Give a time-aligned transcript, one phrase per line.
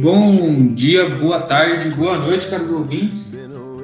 [0.00, 3.38] Bom dia, boa tarde, boa noite, caros ouvintes.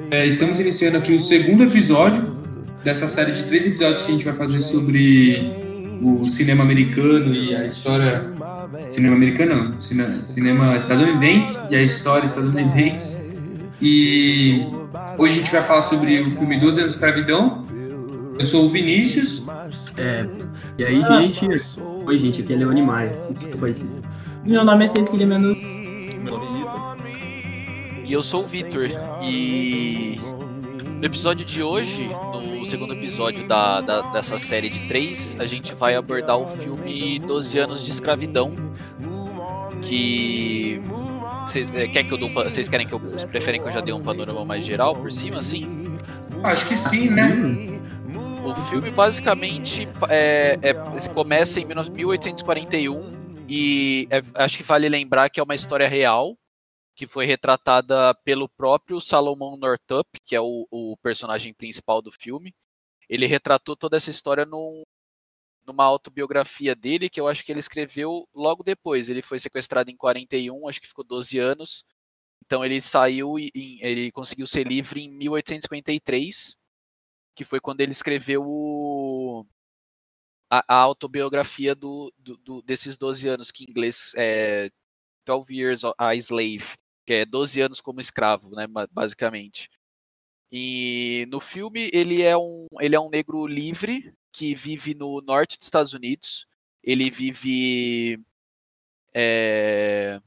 [0.09, 2.35] É, estamos iniciando aqui o segundo episódio
[2.83, 7.55] dessa série de três episódios que a gente vai fazer sobre o cinema americano e
[7.55, 8.33] a história.
[8.89, 13.31] Cinema americano, não, cinema, estadunidense e a história estadunidense.
[13.81, 14.65] E
[15.17, 17.65] hoje a gente vai falar sobre o filme 12 anos de escravidão.
[18.39, 19.43] Eu sou o Vinícius.
[19.97, 20.25] É,
[20.77, 21.47] e aí, gente?
[22.05, 23.17] Oi, gente, aqui é Leone Maia.
[24.45, 25.59] Meu nome é Cecília Menudo.
[25.59, 28.05] Meu nome é Ito.
[28.05, 28.89] E eu sou o Vitor.
[29.21, 30.19] E
[30.99, 35.73] no episódio de hoje, no segundo episódio da, da, dessa série de três, a gente
[35.73, 38.55] vai abordar o filme 12 anos de escravidão.
[39.81, 40.81] Que.
[41.47, 42.99] Vocês, é, quer que eu dou um, vocês querem que eu.
[42.99, 45.97] Vocês preferem que eu já dê um panorama mais geral por cima, assim?
[46.43, 47.25] Acho que sim, né?
[48.43, 50.73] O filme basicamente é, é,
[51.13, 56.37] começa em 1841 e é, acho que vale lembrar que é uma história real
[56.93, 62.53] que foi retratada pelo próprio Salomon Northup, que é o, o personagem principal do filme.
[63.07, 64.83] Ele retratou toda essa história num,
[65.67, 69.09] numa autobiografia dele, que eu acho que ele escreveu logo depois.
[69.09, 71.83] Ele foi sequestrado em 41, acho que ficou 12 anos.
[72.45, 73.51] Então ele saiu e
[73.81, 76.55] ele conseguiu ser livre em 1853,
[77.35, 79.45] que foi quando ele escreveu o,
[80.49, 84.71] a, a autobiografia do, do, do, desses 12 anos, que em inglês é
[85.25, 86.75] 12 Years a Slave,
[87.05, 89.69] que é 12 anos como escravo, né, basicamente.
[90.49, 95.57] E no filme ele é um, ele é um negro livre que vive no norte
[95.57, 96.45] dos Estados Unidos.
[96.83, 98.23] Ele vive.
[99.11, 100.21] É...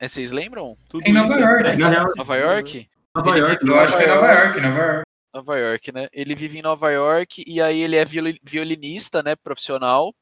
[0.00, 0.76] Vocês lembram?
[0.88, 1.66] Tudo em Nova York.
[1.66, 2.90] É, Nova York?
[3.14, 3.66] Nova York.
[3.66, 5.02] Eu acho que é Nova York, Nova York.
[5.32, 6.08] Nova York, né?
[6.12, 10.14] Ele vive em Nova York e aí ele é violinista, né, profissional.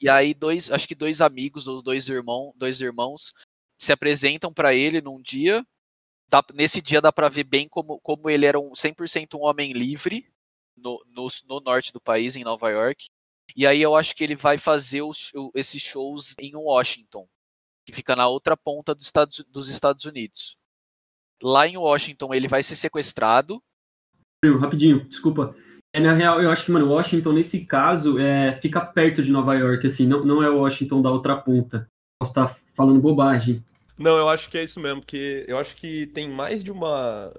[0.00, 3.32] E aí dois, acho que dois amigos ou dois irmãos, dois irmãos
[3.78, 5.66] se apresentam para ele num dia.
[6.28, 9.72] Dá, nesse dia dá para ver bem como, como ele era um 100% um homem
[9.72, 10.28] livre
[10.84, 13.06] no, no, no, norte do país, em Nova York.
[13.56, 17.26] E aí eu acho que ele vai fazer os, esses shows em Washington,
[17.86, 20.56] que fica na outra ponta dos Estados, dos Estados Unidos.
[21.42, 23.62] Lá em Washington ele vai ser sequestrado
[24.52, 25.54] rapidinho, desculpa.
[25.92, 29.54] É, na real, eu acho que, mano, Washington, nesse caso, é, fica perto de Nova
[29.54, 31.88] York, assim, não, não é Washington da outra ponta.
[32.18, 33.64] Posso estar falando bobagem.
[33.96, 37.32] Não, eu acho que é isso mesmo, porque eu acho que tem mais de uma.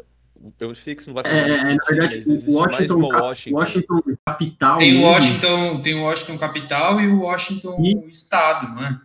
[0.60, 2.94] Eu sei que isso não vai fazer é, sentido, na verdade, mas Washington, mais de
[2.94, 3.58] uma Washington.
[3.58, 4.78] Washington capital.
[4.78, 5.02] Tem o.
[5.02, 9.00] Washington, tem o Washington capital e o Washington E- estado, não é?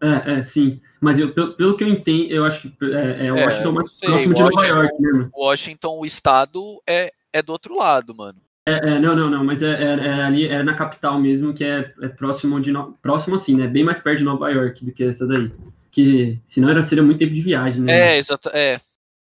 [0.00, 0.80] É, é, sim.
[1.00, 3.92] Mas eu, pelo, pelo que eu entendo, eu acho que é, é Washington não mais
[3.92, 5.30] sei, próximo de Nova York mesmo.
[5.34, 8.38] Washington, o estado, é, é do outro lado, mano.
[8.66, 11.64] É, é, não, não, não, mas é, é, é ali, é na capital mesmo, que
[11.64, 12.72] é, é próximo de.
[13.00, 13.66] Próximo assim, né?
[13.66, 15.50] Bem mais perto de Nova York do que essa daí.
[15.90, 18.14] Que senão era, seria muito tempo de viagem, né?
[18.14, 18.48] É, exato.
[18.54, 18.80] É.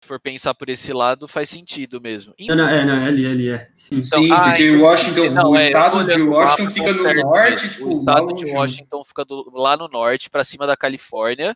[0.01, 2.33] Se for pensar por esse lado, faz sentido mesmo.
[2.39, 3.69] Não, não, é, não, é ali, é ali, é.
[3.77, 4.01] Sim.
[4.01, 7.69] Sim, ah, porque então- Washington, Não, o é, estado de Washington mapa, fica no norte,
[7.69, 8.53] tipo, o estado lá de longe.
[8.55, 11.55] Washington fica do- lá no norte, pra cima da Califórnia,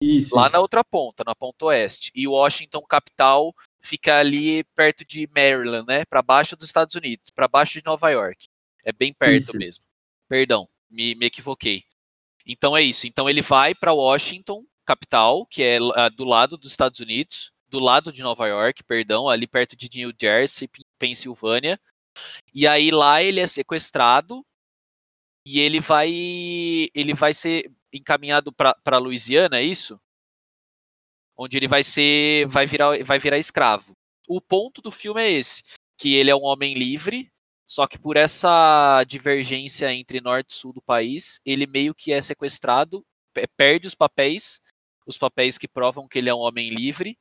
[0.00, 0.34] Isso.
[0.34, 2.10] lá na outra ponta, na ponta oeste.
[2.14, 6.04] E Washington, capital, fica ali perto de Maryland, né?
[6.06, 8.46] Pra baixo dos Estados Unidos, pra baixo de Nova York.
[8.84, 9.56] É bem perto Isso.
[9.56, 9.84] mesmo.
[10.28, 11.84] Perdão, me, me equivoquei.
[12.44, 13.06] Então é isso.
[13.06, 17.78] Então ele vai pra Washington, capital, que é ah, do lado dos Estados Unidos, do
[17.78, 20.68] lado de Nova York, perdão, ali perto de New Jersey,
[20.98, 21.80] Pensilvânia.
[22.54, 24.44] E aí lá ele é sequestrado
[25.44, 26.10] e ele vai
[26.94, 30.00] ele vai ser encaminhado para Louisiana, é isso?
[31.36, 33.92] Onde ele vai ser vai virar vai virar escravo.
[34.28, 35.62] O ponto do filme é esse,
[35.98, 37.30] que ele é um homem livre,
[37.68, 42.22] só que por essa divergência entre norte e sul do país, ele meio que é
[42.22, 43.04] sequestrado,
[43.34, 44.60] pe- perde os papéis,
[45.06, 47.18] os papéis que provam que ele é um homem livre.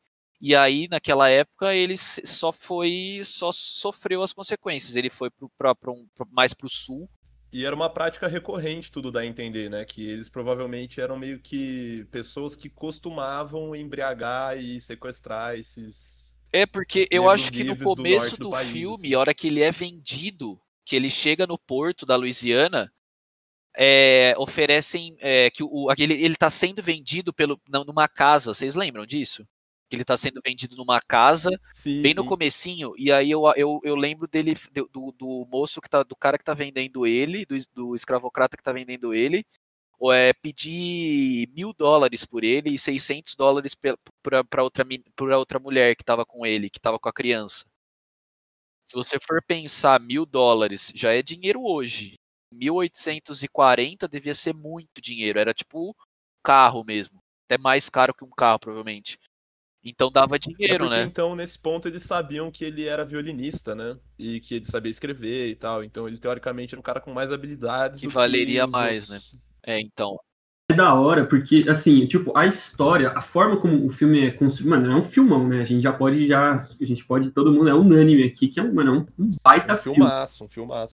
[0.47, 4.95] E aí, naquela época, ele só foi, só sofreu as consequências.
[4.95, 7.09] Ele foi pro, pra, pra um, pra- mais para o sul.
[7.51, 9.83] E era uma prática recorrente, tudo dá a entender, né?
[9.83, 16.35] Que eles provavelmente eram meio que pessoas que costumavam embriagar e sequestrar esses.
[16.53, 19.13] É porque eu acho que no do começo norte do, do país, filme, assim.
[19.15, 22.93] a hora que ele é vendido, que ele chega no porto da Louisiana,
[23.75, 28.53] é, oferecem é, que o, aquele, ele está sendo vendido pelo, numa casa.
[28.53, 29.43] Vocês lembram disso?
[29.89, 32.27] Que ele está sendo vendido numa casa Sim, bem no sim.
[32.27, 34.55] comecinho, e aí eu, eu, eu lembro dele,
[34.91, 38.63] do, do moço que tá, do cara que tá vendendo ele, do, do escravocrata que
[38.63, 39.45] tá vendendo ele,
[39.99, 44.85] ou é pedir mil dólares por ele e 600 dólares para outra,
[45.23, 47.65] pra outra mulher que estava com ele, que estava com a criança.
[48.85, 52.15] Se você for pensar mil dólares, já é dinheiro hoje.
[52.51, 55.95] 1840 devia ser muito dinheiro, era tipo
[56.43, 59.19] carro mesmo, até mais caro que um carro provavelmente.
[59.85, 61.03] Então dava é dinheiro, é porque, né?
[61.03, 63.95] Então, nesse ponto, eles sabiam que ele era violinista, né?
[64.17, 65.83] E que ele sabia escrever e tal.
[65.83, 67.99] Então, ele teoricamente era um cara com mais habilidades.
[67.99, 69.33] Que valeria que mais, outros.
[69.33, 69.39] né?
[69.63, 70.19] É, então.
[70.71, 74.71] É da hora, porque, assim, tipo, a história, a forma como o filme é construído,
[74.71, 75.61] mano, é um filmão, né?
[75.61, 78.63] A gente já pode, já, a gente pode, todo mundo é unânime aqui, que é
[78.63, 79.97] um, mano, é um baita um filme.
[79.97, 80.95] filmaço, um filmaço.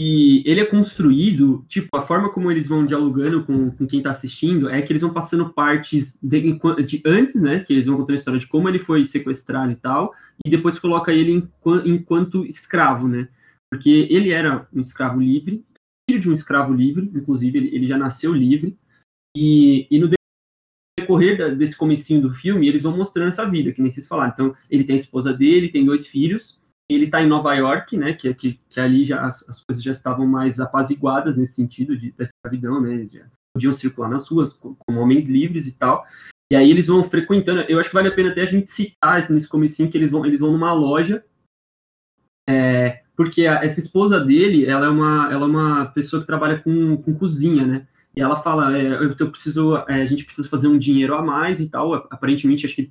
[0.00, 4.10] E ele é construído, tipo, a forma como eles vão dialogando com, com quem tá
[4.10, 6.56] assistindo é que eles vão passando partes de,
[6.86, 7.60] de, antes, né?
[7.60, 10.14] Que eles vão contando a história de como ele foi sequestrado e tal,
[10.46, 11.48] e depois coloca ele
[11.84, 13.28] enquanto escravo, né?
[13.68, 15.64] Porque ele era um escravo livre,
[16.08, 18.78] filho de um escravo livre, inclusive ele, ele já nasceu livre,
[19.36, 20.10] e, e no
[20.98, 24.32] decorrer desse comecinho do filme, eles vão mostrando essa vida, que nem vocês falaram.
[24.32, 26.57] Então, ele tem a esposa dele, tem dois filhos,
[26.90, 29.92] ele está em Nova York, né, que, que, que ali já as, as, coisas já
[29.92, 35.00] estavam mais apaziguadas nesse sentido de, da escravidão, né, já podiam circular nas ruas como
[35.00, 36.06] homens livres e tal.
[36.50, 39.18] E aí eles vão frequentando, eu acho que vale a pena até a gente citar
[39.18, 41.22] esse, nesse comecinho que eles vão, eles vão numa loja,
[42.48, 46.58] é, porque a, essa esposa dele, ela é uma, ela é uma pessoa que trabalha
[46.58, 47.86] com, com cozinha, né,
[48.16, 51.22] e ela fala, é, eu, eu preciso, é, a gente precisa fazer um dinheiro a
[51.22, 52.90] mais e tal, aparentemente, acho que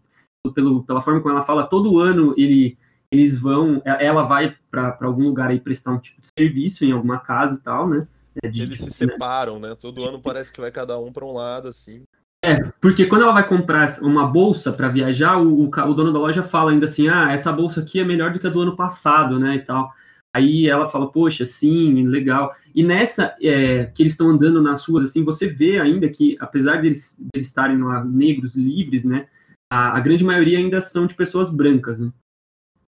[0.53, 2.77] pelo, pela forma como ela fala, todo ano ele
[3.12, 7.19] eles vão, ela vai para algum lugar aí prestar um tipo de serviço em alguma
[7.19, 8.07] casa e tal, né?
[8.44, 9.12] É de, eles se né?
[9.12, 9.75] separam, né?
[9.80, 12.04] Todo ano parece que vai cada um para um lado, assim.
[12.44, 16.19] É, porque quando ela vai comprar uma bolsa para viajar, o, o, o, dono da
[16.19, 18.75] loja fala ainda assim: ah, essa bolsa aqui é melhor do que a do ano
[18.75, 19.56] passado, né?
[19.56, 19.92] E tal.
[20.36, 22.54] Aí ela fala: poxa, sim, legal.
[22.75, 26.81] E nessa é, que eles estão andando nas ruas, assim, você vê ainda que, apesar
[26.81, 29.27] deles, deles estarem lá negros, livres, né?
[29.71, 32.12] A, a grande maioria ainda são de pessoas brancas, né?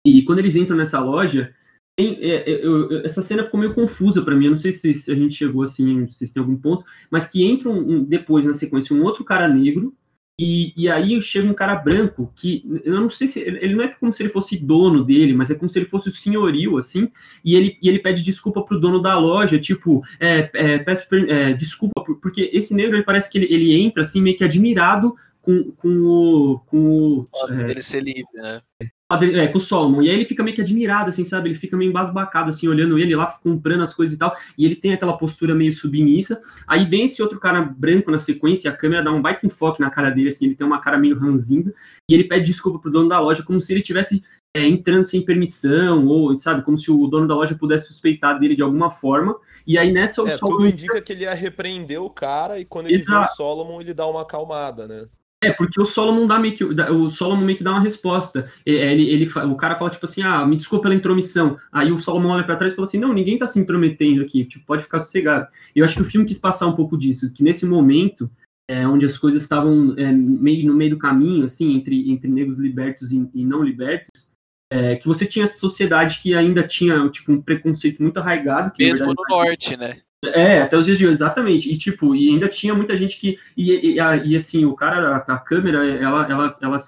[0.08, 1.54] E quando eles entram nessa loja,
[1.98, 4.46] tem, é, é, eu, essa cena ficou meio confusa para mim.
[4.46, 7.70] Eu não sei se, a gente chegou assim, se tem algum ponto, mas que entra
[7.70, 9.94] um, um, depois na sequência um outro cara negro.
[10.40, 13.88] E, e aí chega um cara branco que eu não sei se ele não é
[13.88, 17.12] como se ele fosse dono dele, mas é como se ele fosse o senhorio assim.
[17.44, 21.54] E ele, e ele pede desculpa pro dono da loja, tipo, é, é, peço é,
[21.54, 25.72] desculpa porque esse negro ele parece que ele, ele entra assim meio que admirado com,
[25.72, 26.60] com o.
[26.68, 28.62] Com o é, ele ser livre, né?
[29.10, 30.02] É, com o Solomon.
[30.02, 31.48] E aí ele fica meio que admirado, assim, sabe?
[31.48, 34.36] Ele fica meio embasbacado, assim, olhando ele lá, comprando as coisas e tal.
[34.58, 36.42] E ele tem aquela postura meio submissa.
[36.68, 39.90] Aí vem esse outro cara branco na sequência, a câmera dá um baita enfoque na
[39.90, 41.74] cara dele, assim, ele tem uma cara meio ranzinza.
[42.10, 44.22] E ele pede desculpa pro dono da loja, como se ele tivesse
[44.54, 48.58] é, entrando sem permissão, ou, sabe, como se o dono da loja pudesse suspeitar dele
[48.58, 49.38] de alguma forma.
[49.66, 50.58] E aí nessa o é, Solomon.
[50.58, 53.22] Tudo indica que ele ia repreender o cara, e quando ele Exato.
[53.22, 55.06] vê o Solomon, ele dá uma acalmada, né?
[55.44, 58.52] É, porque o Solomon dá meio que, o Solomon meio que dá uma resposta.
[58.66, 61.60] Ele, ele, o cara fala, tipo assim, ah, me desculpa pela intromissão.
[61.72, 64.46] Aí o Solomon olha para trás e fala assim, não, ninguém tá se intrometendo aqui,
[64.46, 65.48] tipo, pode ficar sossegado.
[65.76, 68.30] Eu acho que o filme quis passar um pouco disso, que nesse momento,
[68.68, 72.58] é, onde as coisas estavam é, meio no meio do caminho, assim, entre, entre negros
[72.58, 74.28] libertos e, e não libertos,
[74.72, 78.72] é, que você tinha essa sociedade que ainda tinha, tipo, um preconceito muito arraigado.
[78.72, 80.02] Que, Mesmo verdade, no norte, né?
[80.26, 81.72] É, até os dias de hoje, exatamente.
[81.72, 83.40] E tipo, e ainda tinha muita gente que.
[83.56, 86.80] E, e, e assim, o cara, a, a câmera, ela, ela, ela,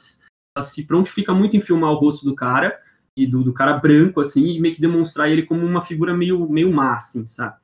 [0.55, 2.77] ela, se prontifica muito em filmar o rosto do cara,
[3.15, 6.47] e do, do cara branco, assim, e meio que demonstrar ele como uma figura meio,
[6.49, 7.57] meio má, assim, sabe?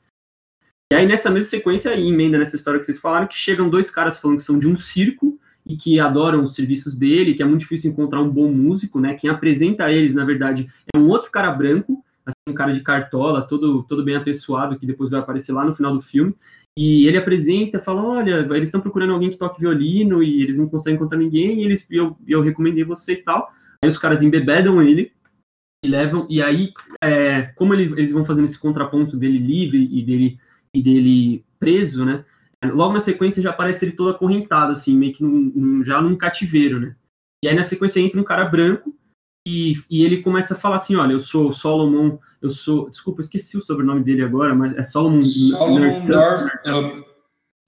[0.92, 3.90] E aí, nessa mesma sequência, aí, emenda nessa história que vocês falaram, que chegam dois
[3.90, 7.46] caras falando que são de um circo e que adoram os serviços dele, que é
[7.46, 9.16] muito difícil encontrar um bom músico, né?
[9.16, 13.41] Quem apresenta eles, na verdade, é um outro cara branco, assim, um cara de cartola,
[13.41, 16.36] todo, todo bem apessoado, que depois vai aparecer lá no final do filme.
[16.77, 20.67] E ele apresenta, fala, olha, eles estão procurando alguém que toque violino e eles não
[20.67, 23.50] conseguem encontrar ninguém, e eles, eu, eu recomendei você e tal.
[23.82, 25.12] Aí os caras embebedam ele
[25.84, 30.03] e levam, e aí, é, como eles, eles vão fazendo esse contraponto dele livre e
[30.03, 30.39] dele,
[30.74, 32.25] e dele preso, né?
[32.63, 36.15] Logo na sequência já aparece ele todo acorrentado, assim, meio que num, num, já num
[36.15, 36.96] cativeiro, né?
[37.44, 38.95] E aí na sequência entra um cara branco
[39.46, 43.56] e, e, ele começa a falar assim, olha, eu sou Solomon, eu sou, desculpa, esqueci
[43.58, 47.06] o sobrenome dele agora, mas é Solomon, Solomon Northup.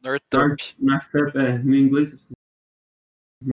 [0.03, 0.75] Northup.
[0.79, 2.19] Northup, é, no inglês,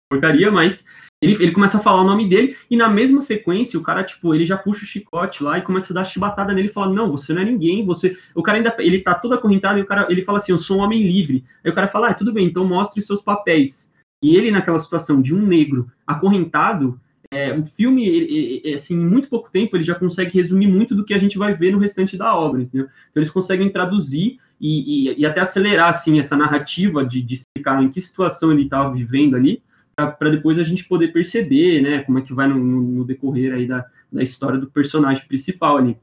[0.09, 0.83] porcaria, mas
[1.21, 4.33] ele, ele começa a falar o nome dele, e na mesma sequência, o cara, tipo,
[4.33, 7.11] ele já puxa o chicote lá e começa a dar chibatada nele e fala, não,
[7.11, 8.17] você não é ninguém, você...
[8.35, 10.77] O cara ainda, ele tá todo acorrentado e o cara, ele fala assim, eu sou
[10.77, 11.43] um homem livre.
[11.63, 13.93] Aí o cara fala, ah, tudo bem, então mostre seus papéis.
[14.23, 16.99] E ele, naquela situação de um negro acorrentado,
[17.31, 20.95] é, o filme, ele, ele, assim, em muito pouco tempo, ele já consegue resumir muito
[20.95, 22.87] do que a gente vai ver no restante da obra, entendeu?
[23.09, 27.81] Então eles conseguem traduzir e, e, e até acelerar, assim, essa narrativa de, de explicar
[27.83, 29.61] em que situação ele estava vivendo ali,
[29.95, 33.53] para depois a gente poder perceber, né, como é que vai no, no, no decorrer
[33.53, 35.97] aí da, da história do personagem principal ali.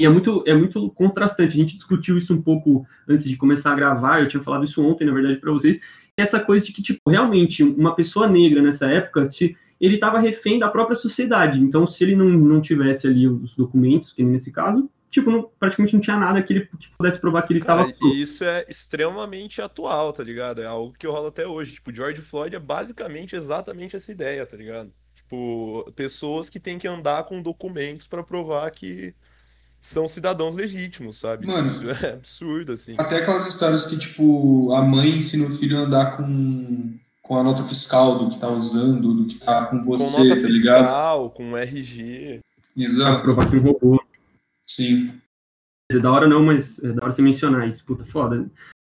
[0.00, 1.54] E é muito, é muito contrastante.
[1.54, 4.20] A gente discutiu isso um pouco antes de começar a gravar.
[4.20, 5.80] Eu tinha falado isso ontem, na verdade, para vocês.
[6.16, 10.58] Essa coisa de que, tipo, realmente, uma pessoa negra nessa época, se, ele estava refém
[10.58, 11.60] da própria sociedade.
[11.60, 15.94] Então, se ele não, não tivesse ali os documentos, que nesse caso, tipo, não, praticamente
[15.94, 17.90] não tinha nada que ele que pudesse provar que ele estava.
[18.02, 20.60] E isso é extremamente atual, tá ligado?
[20.60, 21.74] É algo que rola até hoje.
[21.74, 24.92] Tipo, George Floyd é basicamente exatamente essa ideia, tá ligado?
[25.14, 29.14] Tipo, pessoas que têm que andar com documentos para provar que
[29.80, 31.46] são cidadãos legítimos, sabe?
[31.46, 32.94] Mano, Isso é absurdo, assim.
[32.98, 37.42] Até aquelas histórias que, tipo, a mãe ensina o filho a andar com, com a
[37.42, 40.78] nota fiscal do que tá usando, do que tá com você, com nota tá ligado?
[40.78, 42.40] fiscal, com RG.
[42.74, 43.22] Exato.
[43.22, 44.02] provar que roubou.
[44.66, 45.12] Sim.
[45.92, 47.84] É da hora não, mas é da hora você mencionar isso.
[47.84, 48.38] Puta, foda.
[48.38, 48.50] né?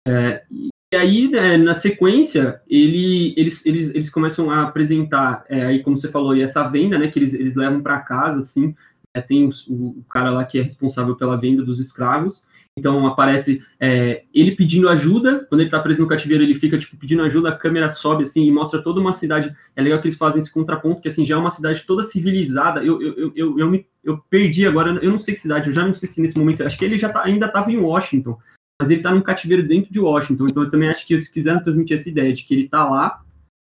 [0.08, 5.82] É, e aí, né, na sequência, ele, eles, eles, eles começam a apresentar, é, aí
[5.82, 8.74] como você falou, e essa venda, né, que eles, eles levam para casa, assim,
[9.14, 12.42] é, tem o, o cara lá que é responsável pela venda dos escravos,
[12.78, 16.96] então aparece é, ele pedindo ajuda, quando ele tá preso no cativeiro, ele fica, tipo,
[16.96, 20.16] pedindo ajuda, a câmera sobe, assim, e mostra toda uma cidade, é legal que eles
[20.16, 23.70] fazem esse contraponto, que, assim, já é uma cidade toda civilizada, eu, eu, eu, eu,
[23.70, 26.38] me, eu perdi agora, eu não sei que cidade, eu já não sei se nesse
[26.38, 28.38] momento, acho que ele já tá, ainda tava em Washington,
[28.80, 31.62] mas ele tá num cativeiro dentro de Washington, então eu também acho que eles quiseram
[31.62, 33.22] transmitir essa ideia de que ele tá lá,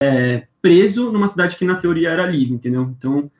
[0.00, 2.94] é, preso numa cidade que na teoria era livre, entendeu?
[2.96, 3.30] Então,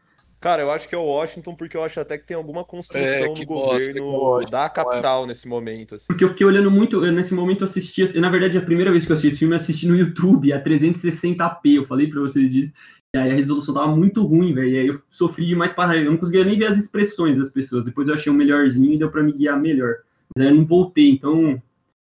[0.44, 2.64] Cara, eu acho que é o Washington porque eu acho até que tem alguma É,
[2.64, 6.04] construção bosta, que governo Washington, da capital nesse momento, assim.
[6.08, 8.92] porque eu fiquei olhando muito, eu, nesse momento eu assisti, eu, na verdade a primeira
[8.92, 12.20] vez que eu assisti esse filme, eu assisti no YouTube, a 360p, eu falei pra
[12.20, 12.74] vocês disso,
[13.14, 16.10] e aí a resolução tava muito ruim, velho, e aí eu sofri demais para eu
[16.10, 19.10] não conseguia nem ver as expressões das pessoas, depois eu achei um melhorzinho e deu
[19.10, 19.94] pra me guiar melhor,
[20.36, 21.58] mas aí eu não voltei, então,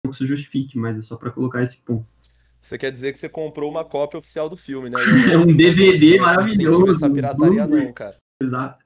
[0.05, 2.05] não que isso justifique, mas é só pra colocar esse ponto.
[2.61, 4.97] Você quer dizer que você comprou uma cópia oficial do filme, né?
[5.31, 6.81] É um DVD Não maravilhoso.
[6.81, 8.17] incentiva essa pirataria não, cara.
[8.43, 8.85] Exato.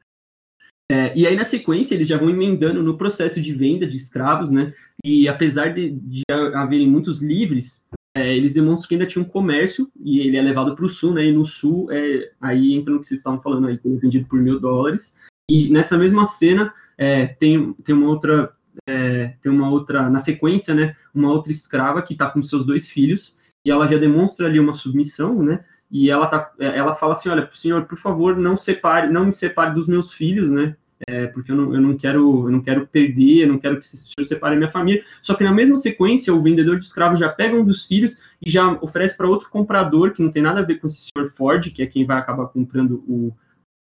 [0.91, 4.51] É, e aí, na sequência, eles já vão emendando no processo de venda de escravos,
[4.51, 4.73] né?
[5.05, 6.23] E apesar de, de
[6.55, 7.85] haverem muitos livres,
[8.17, 11.13] é, eles demonstram que ainda tinha um comércio, e ele é levado para o sul,
[11.13, 11.27] né?
[11.27, 14.27] E no sul, é, aí entra no que vocês estavam falando aí, que é vendido
[14.27, 15.15] por mil dólares.
[15.51, 18.53] E nessa mesma cena, é, tem, tem uma outra.
[18.89, 20.09] é, tem uma outra.
[20.09, 20.97] Na sequência, né?
[21.15, 23.37] Uma outra escrava que está com seus dois filhos,
[23.67, 25.65] e ela já demonstra ali uma submissão, né?
[25.91, 29.75] E ela tá, ela fala assim, olha, senhor, por favor, não separe, não me separe
[29.75, 30.77] dos meus filhos, né?
[31.07, 33.87] É, porque eu não, eu não quero, eu não quero perder, eu não quero que
[33.87, 35.05] o senhor separe minha família.
[35.23, 38.51] Só que na mesma sequência, o vendedor de escravos já pega um dos filhos e
[38.51, 41.71] já oferece para outro comprador que não tem nada a ver com esse senhor Ford,
[41.73, 43.33] que é quem vai acabar comprando o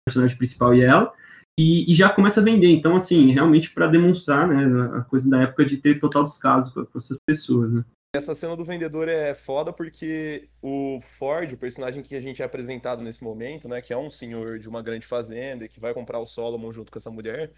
[0.06, 1.12] personagem principal e ela.
[1.60, 2.70] E, e já começa a vender.
[2.70, 6.98] Então, assim, realmente para demonstrar, né, a coisa da época de ter total descaso com
[6.98, 7.86] essas pessoas, né?
[8.14, 12.46] Essa cena do vendedor é foda porque o Ford, o personagem que a gente é
[12.46, 15.94] apresentado nesse momento, né, que é um senhor de uma grande fazenda e que vai
[15.94, 17.54] comprar o Solomon junto com essa mulher,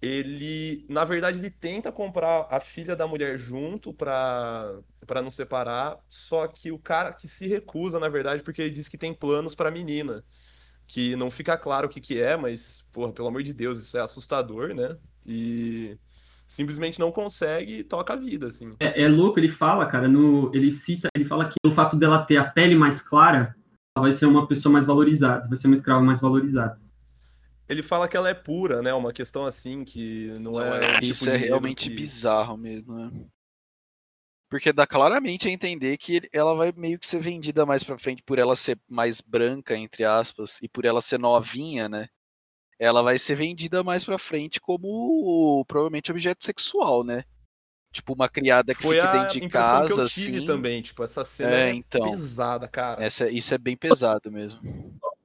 [0.00, 6.00] ele, na verdade, ele tenta comprar a filha da mulher junto pra para não separar,
[6.08, 9.54] só que o cara que se recusa, na verdade, porque ele diz que tem planos
[9.54, 10.24] pra menina,
[10.86, 13.98] que não fica claro o que que é, mas, porra, pelo amor de Deus, isso
[13.98, 14.98] é assustador, né?
[15.26, 15.98] E
[16.46, 18.74] simplesmente não consegue e toca a vida, assim.
[18.80, 22.24] É, é louco, ele fala, cara, no, ele cita, ele fala que o fato dela
[22.24, 23.54] ter a pele mais clara,
[23.96, 26.80] ela vai ser uma pessoa mais valorizada, vai ser uma escrava mais valorizada.
[27.68, 28.92] Ele fala que ela é pura, né?
[28.92, 30.84] Uma questão assim que não, Não, é.
[30.84, 33.10] é, tipo isso é realmente que- bizarro mesmo, né?
[34.50, 38.22] Porque dá claramente a entender que ela vai meio que ser vendida mais pra frente
[38.22, 42.06] por ela ser mais branca, entre aspas, e por ela ser novinha, né?
[42.84, 47.24] Ela vai ser vendida mais pra frente como provavelmente objeto sexual, né?
[47.92, 50.46] Tipo uma criada que Foi fica a dentro de impressão que casa, eu tive assim.
[50.46, 50.82] também.
[50.82, 52.10] Tipo, essa cena É, é, então.
[52.10, 53.02] pesada, cara.
[53.04, 54.58] Essa, isso é bem pesado mesmo.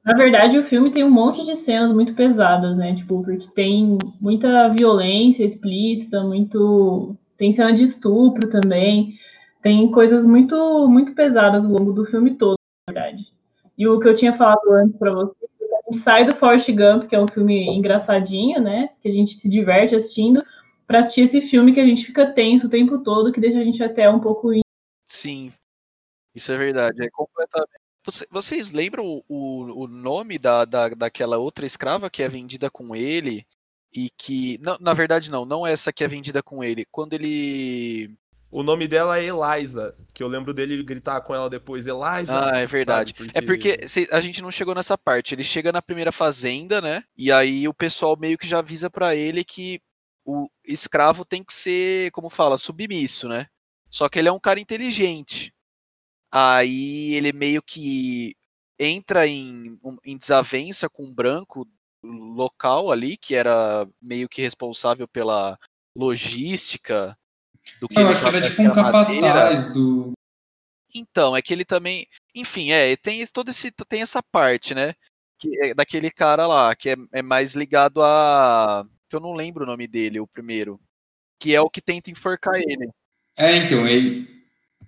[0.05, 2.95] Na verdade, o filme tem um monte de cenas muito pesadas, né?
[2.95, 7.15] Tipo, porque tem muita violência explícita, muito.
[7.37, 9.15] Tem cena de estupro também.
[9.61, 12.55] Tem coisas muito, muito pesadas ao longo do filme todo,
[12.87, 13.25] na verdade.
[13.77, 15.49] E o que eu tinha falado antes pra vocês,
[15.89, 18.89] é sai do Forrest Gump, que é um filme engraçadinho, né?
[19.01, 20.43] Que a gente se diverte assistindo,
[20.87, 23.63] pra assistir esse filme que a gente fica tenso o tempo todo, que deixa a
[23.63, 24.51] gente até um pouco
[25.05, 25.51] Sim,
[26.35, 27.03] isso é verdade.
[27.03, 27.79] É completamente.
[28.05, 32.95] Você- vocês lembram o, o, nome da, da, daquela outra escrava que é vendida com
[32.95, 33.45] ele
[33.93, 34.57] e que.
[34.63, 36.85] Não, na verdade, não, não essa que é vendida com ele.
[36.91, 38.15] Quando ele.
[38.51, 42.51] O nome dela é Eliza, que eu lembro dele gritar com ela depois, Eliza.
[42.51, 43.13] Ah, é verdade.
[43.15, 43.31] sabe?
[43.33, 43.79] É porque
[44.11, 45.35] a gente não chegou nessa parte.
[45.35, 47.03] Ele chega na primeira fazenda, né?
[47.15, 49.79] E aí o pessoal meio que já avisa pra ele que
[50.25, 53.47] o escravo tem que ser, como fala, submisso, né?
[53.89, 55.53] Só que ele é um cara inteligente.
[56.31, 58.35] Aí ele meio que
[58.79, 61.67] entra em, em desavença com um branco
[62.03, 65.57] local ali, que era meio que responsável pela
[65.95, 67.17] logística
[67.81, 69.27] do que Eu acho que era tava- tipo um madeira.
[69.27, 70.11] capataz do.
[70.93, 72.07] Então, é que ele também.
[72.33, 73.71] Enfim, é, tem todo esse.
[73.87, 74.93] Tem essa parte, né?
[75.61, 78.83] É daquele cara lá, que é, é mais ligado a.
[79.09, 80.79] Que eu não lembro o nome dele, o primeiro.
[81.39, 82.89] Que é o que tenta enforcar ele.
[83.37, 84.27] É, então, ele,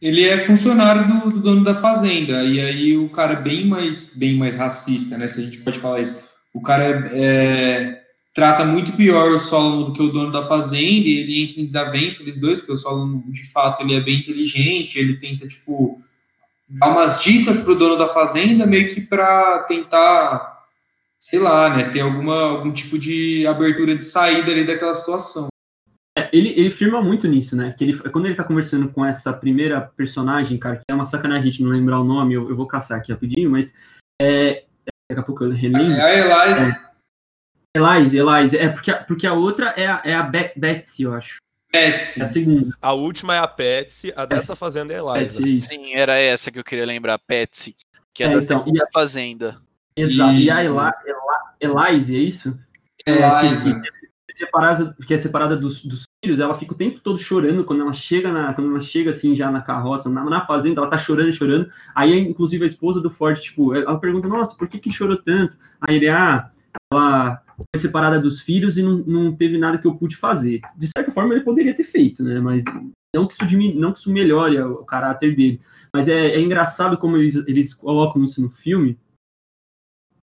[0.01, 2.43] ele é funcionário do, do dono da fazenda.
[2.43, 5.27] E aí o cara é bem mais, bem mais racista, né?
[5.27, 6.29] Se a gente pode falar isso.
[6.53, 8.00] O cara é, é,
[8.33, 11.65] trata muito pior o Solomon do que o dono da fazenda, e ele entra em
[11.65, 16.01] desavença, eles dois, porque o Solomon, de fato, ele é bem inteligente, ele tenta, tipo,
[16.69, 20.65] dar umas dicas pro dono da fazenda, meio que para tentar,
[21.19, 25.47] sei lá, né, ter alguma, algum tipo de abertura de saída ali daquela situação.
[26.17, 27.73] É, ele, ele firma muito nisso, né?
[27.77, 31.43] Que ele, quando ele tá conversando com essa primeira personagem, cara, que é uma sacanagem
[31.43, 33.73] a gente não lembrar o nome, eu, eu vou caçar aqui rapidinho, mas
[34.21, 34.65] é,
[35.09, 35.93] daqui a pouco eu relembro.
[35.93, 36.90] É a Eliza
[37.75, 41.13] Elise, Elise, é porque, a- porque a outra é a, é a Be- Betsy, eu
[41.13, 41.37] acho.
[41.71, 42.21] Betsy.
[42.21, 42.75] É a segunda.
[42.81, 45.39] A última é a Patsy, a dessa fazenda é a Eliza.
[45.39, 45.67] Betsy, isso.
[45.69, 47.75] Sim, era essa que eu queria lembrar, Patsy.
[48.13, 49.61] Que é, É, da então, segunda fazenda.
[49.95, 50.33] Exato.
[50.33, 50.73] E a Isso.
[50.73, 50.93] Ela,
[51.61, 52.59] Ela, Elise, é isso?
[53.07, 53.81] Eliza.
[53.81, 57.63] que, é separada, que é separada dos, dos filhos, ela fica o tempo todo chorando
[57.63, 60.89] quando ela chega na, quando ela chega assim já na carroça, na, na fazenda, ela
[60.89, 61.71] tá chorando, chorando.
[61.95, 65.55] Aí, inclusive, a esposa do Ford, tipo, ela pergunta, nossa, por que que chorou tanto?
[65.79, 66.51] Aí ele, ah,
[66.91, 70.61] ela foi separada dos filhos e não, não teve nada que eu pude fazer.
[70.75, 72.39] De certa forma, ele poderia ter feito, né?
[72.39, 72.63] Mas
[73.15, 75.61] não que isso, diminu- não que isso melhore o caráter dele.
[75.93, 78.97] Mas é, é engraçado como eles, eles colocam isso no filme,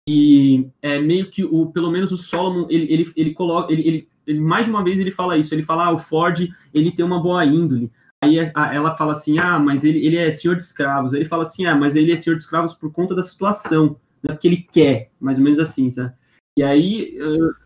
[0.09, 4.09] e é meio que o pelo menos o Solomon ele, ele, ele coloca ele, ele,
[4.27, 7.05] ele- mais de uma vez ele fala isso ele fala ah, o Ford ele tem
[7.05, 7.93] uma boa índole
[8.23, 11.29] aí a- ela fala assim ah mas ele, ele é senhor de escravos aí ele
[11.29, 14.33] fala assim ah mas ele é senhor de escravos por conta da situação não é
[14.33, 16.15] porque ele quer mais ou menos assim sabe
[16.59, 17.17] e aí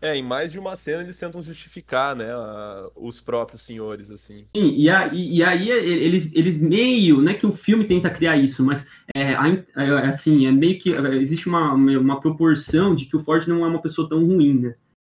[0.01, 4.45] É, em mais de uma cena eles tentam justificar, né, a- os próprios senhores, assim.
[4.55, 8.09] Sim, e, a- e- e aí eles, eles meio, não é que o filme tenta
[8.09, 13.05] criar isso, mas é, é, assim, é meio que é, existe uma, uma proporção de
[13.05, 14.75] que o Ford não é uma pessoa tão ruim, né?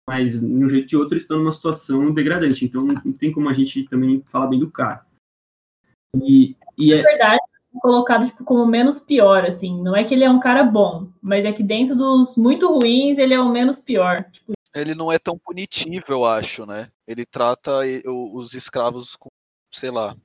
[0.09, 3.31] Mas, de um jeito ou de outro, eles estão numa situação degradante, então não tem
[3.31, 5.05] como a gente também falar bem do cara.
[6.15, 9.81] E, e Na é, verdade, é colocado tipo, como menos pior, assim.
[9.81, 13.17] Não é que ele é um cara bom, mas é que dentro dos muito ruins,
[13.17, 14.25] ele é o menos pior.
[14.31, 16.89] Tipo, Ele não é tão punitivo, eu acho, né?
[17.07, 19.29] Ele trata os escravos com,
[19.71, 20.15] sei lá,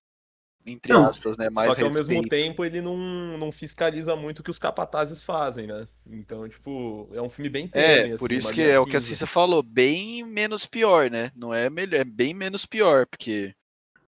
[0.66, 1.48] entre Não, aspas, né?
[1.50, 2.28] Mais Só que ao mesmo respeito.
[2.28, 2.96] tempo ele não,
[3.38, 5.86] não fiscaliza muito o que os capatazes fazem, né?
[6.06, 8.96] Então, tipo, é um filme bem É, por assim, isso que linha é o que
[8.96, 9.00] a.
[9.00, 11.32] Cissa falou, bem menos pior, né?
[11.34, 13.54] Não é melhor, é bem menos pior, porque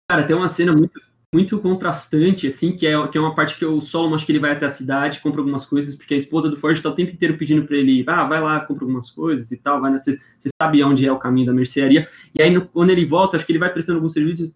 [0.08, 1.00] cara, tem uma cena muito,
[1.36, 4.38] muito contrastante, assim, que é, que é uma parte que o Solomon, acho que ele
[4.38, 7.12] vai até a cidade, compra algumas coisas, porque a esposa do Ford tá o tempo
[7.12, 10.48] inteiro pedindo para ele, ah, vai lá, compra algumas coisas e tal, vai nessa, você
[10.60, 13.52] sabe onde é o caminho da mercearia, e aí no- quando ele volta, acho que
[13.52, 14.50] ele vai prestando alguns serviços,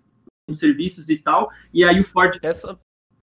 [0.49, 2.79] alguns serviços e tal, e aí o Ford Essa,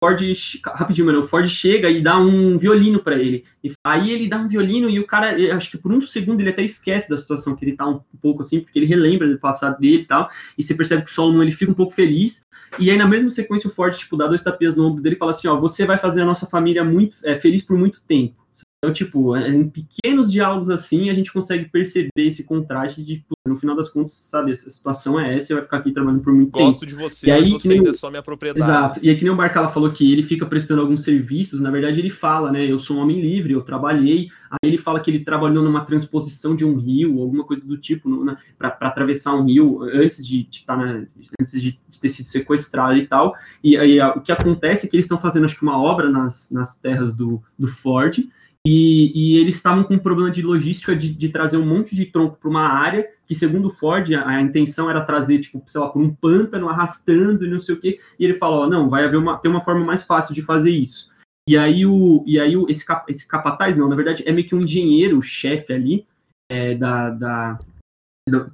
[0.03, 0.21] Ford,
[0.65, 3.45] rapidinho, mano, o Ford chega e dá um violino pra ele.
[3.63, 6.51] E aí ele dá um violino e o cara, acho que por um segundo ele
[6.51, 9.79] até esquece da situação que ele tá um pouco assim, porque ele relembra do passado
[9.79, 10.29] dele e tal.
[10.59, 12.42] E você percebe que o Solomon ele fica um pouco feliz.
[12.79, 15.19] E aí na mesma sequência o Ford tipo dá dois tapinhas no ombro dele e
[15.19, 18.42] fala assim, ó, você vai fazer a nossa família muito é, feliz por muito tempo.
[18.85, 23.55] Então, tipo, em pequenos diálogos assim, a gente consegue perceber esse contraste de, pô, no
[23.57, 26.51] final das contas, sabe, essa situação é essa, você vai ficar aqui trabalhando por muito
[26.51, 26.65] tempo.
[26.65, 28.69] gosto de você, E aí, mas você nem ainda é só minha propriedade.
[28.69, 28.99] Exato.
[29.01, 32.01] E aí, que nem o Barcala falou que ele fica prestando alguns serviços, na verdade
[32.01, 32.67] ele fala, né?
[32.69, 34.27] Eu sou um homem livre, eu trabalhei.
[34.51, 38.11] Aí ele fala que ele trabalhou numa transposição de um rio, alguma coisa do tipo,
[38.59, 41.05] para atravessar um rio antes de, de tá na,
[41.41, 43.33] antes de ter sido sequestrado e tal.
[43.63, 46.11] E aí a- o que acontece é que eles estão fazendo, acho que, uma obra
[46.11, 48.19] nas, nas terras do, do Ford.
[48.65, 52.07] E, e eles estavam com um problema de logística de, de trazer um monte de
[52.07, 55.89] tronco para uma área que, segundo Ford, a, a intenção era trazer, tipo, sei lá,
[55.89, 57.99] por um pântano, arrastando e não sei o quê.
[58.19, 61.11] E ele falou, não, vai haver uma, tem uma forma mais fácil de fazer isso.
[61.49, 64.47] E aí, o, e aí o, esse, cap, esse capataz, não, na verdade, é meio
[64.47, 66.07] que um engenheiro, o chefe ali,
[66.49, 67.59] é, da, da,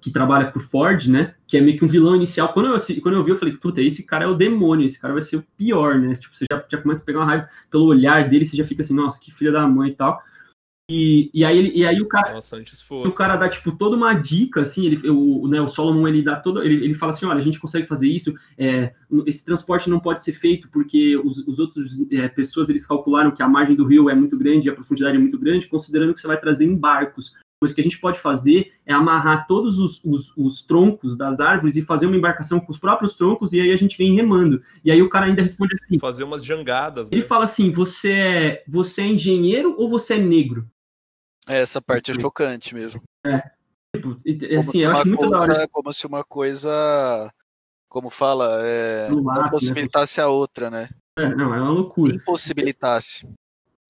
[0.01, 1.35] que trabalha pro Ford, né?
[1.47, 2.53] Que é meio que um vilão inicial.
[2.53, 5.13] Quando eu, quando eu vi, eu falei, puta, esse cara é o demônio, esse cara
[5.13, 6.15] vai ser o pior, né?
[6.15, 8.83] Tipo, você já, já começa a pegar uma raiva pelo olhar dele, você já fica
[8.83, 10.23] assim, nossa, que filha da mãe e tal.
[10.91, 12.33] E, e, aí, ele, e aí o cara.
[12.33, 12.57] Nossa,
[13.07, 16.37] O cara dá, tipo, toda uma dica, assim, ele, o, né, o Solomon, ele dá
[16.37, 18.95] todo, ele, ele fala assim, olha, a gente consegue fazer isso, é,
[19.27, 23.43] esse transporte não pode ser feito porque os, os outros é, pessoas, eles calcularam que
[23.43, 26.27] a margem do rio é muito grande, a profundidade é muito grande, considerando que você
[26.27, 27.35] vai trazer em barcos.
[27.61, 31.41] Pois o que a gente pode fazer é amarrar todos os, os, os troncos das
[31.41, 34.63] árvores e fazer uma embarcação com os próprios troncos e aí a gente vem remando.
[34.85, 37.27] E aí o cara ainda responde assim, Fazer umas jangadas, ele né?
[37.27, 40.71] fala assim, você é, você é engenheiro ou você é negro?
[41.49, 43.03] É, Essa parte é chocante mesmo.
[43.95, 47.33] Tipo, e- Como assim, eu acho muito da hora coisa, como se uma coisa,
[47.89, 49.49] como fala, é, não né?
[49.51, 50.89] possibilitasse a outra, né?
[51.19, 52.15] É, não, é uma loucura.
[52.15, 53.27] Impossibilitasse.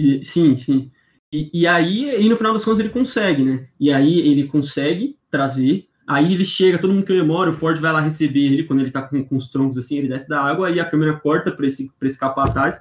[0.01, 0.91] E- sim, sim.
[1.33, 3.69] E, e aí, e no final das contas, ele consegue, né?
[3.79, 5.87] E aí ele consegue trazer.
[6.07, 9.03] Aí ele chega, todo mundo comemora, o Ford vai lá receber ele quando ele tá
[9.03, 11.93] com, com os troncos assim, ele desce da água, aí a câmera corta para esse,
[11.99, 12.81] pra esse capataz.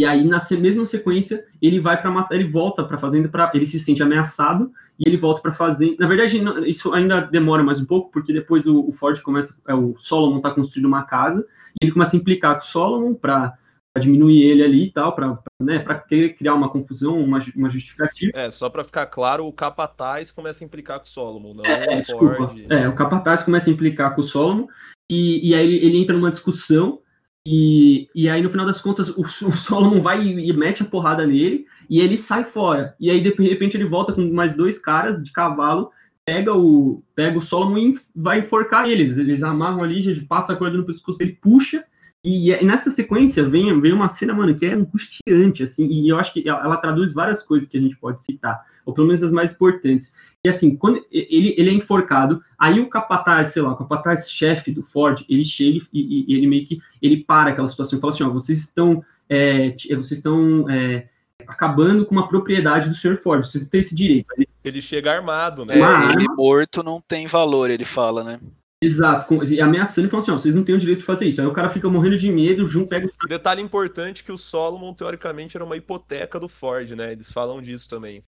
[0.00, 3.66] E aí, na mesma sequência, ele vai para matar, ele volta pra fazenda, pra, ele
[3.66, 5.96] se sente ameaçado e ele volta pra fazenda.
[5.98, 9.74] Na verdade, isso ainda demora mais um pouco, porque depois o, o Ford começa, é,
[9.74, 11.44] o Solomon tá construindo uma casa,
[11.80, 13.54] e ele começa a implicar com o Solomon pra
[13.98, 18.32] diminuir ele ali e tal, pra, né, pra criar uma confusão, uma, uma justificativa.
[18.34, 21.96] É, só pra ficar claro, o Capataz começa a implicar com o Solomon, não É,
[21.96, 22.36] o desculpa.
[22.36, 22.64] Ford.
[22.70, 24.66] É, o capataz começa a implicar com o Solomon
[25.10, 27.00] e, e aí ele, ele entra numa discussão
[27.46, 30.86] e, e aí no final das contas o, o Solomon vai e, e mete a
[30.86, 32.94] porrada nele e ele sai fora.
[33.00, 35.90] E aí de repente ele volta com mais dois caras de cavalo,
[36.26, 39.16] pega o pega o Solomon e vai enforcar eles.
[39.16, 41.84] Eles amarram ali, passa a corda no pescoço dele, puxa
[42.24, 46.18] e, e nessa sequência vem, vem uma cena, mano, que é angustiante, assim, e eu
[46.18, 49.22] acho que ela, ela traduz várias coisas que a gente pode citar, ou pelo menos
[49.22, 50.12] as mais importantes.
[50.44, 54.82] E assim, quando ele, ele é enforcado, aí o capataz, sei lá, o capataz-chefe do
[54.82, 58.24] Ford, ele chega e, e- ele meio que ele para aquela situação e fala assim,
[58.24, 61.08] ó, vocês estão, é, t- vocês estão é,
[61.46, 63.16] acabando com uma propriedade do Sr.
[63.22, 64.26] Ford, vocês têm esse direito.
[64.36, 65.74] Ele- Ele chega armado, né?
[65.78, 68.40] É, ele morto não tem valor, ele fala, né?
[68.82, 71.26] Exato, com, e ameaçando e falando assim, ó, vocês não têm o direito de fazer
[71.26, 71.40] isso.
[71.40, 74.94] Aí o cara fica morrendo de medo, Jun pega o Detalhe importante que o Solomon,
[74.94, 77.12] teoricamente, era uma hipoteca do Ford, né?
[77.12, 78.22] Eles falam disso também.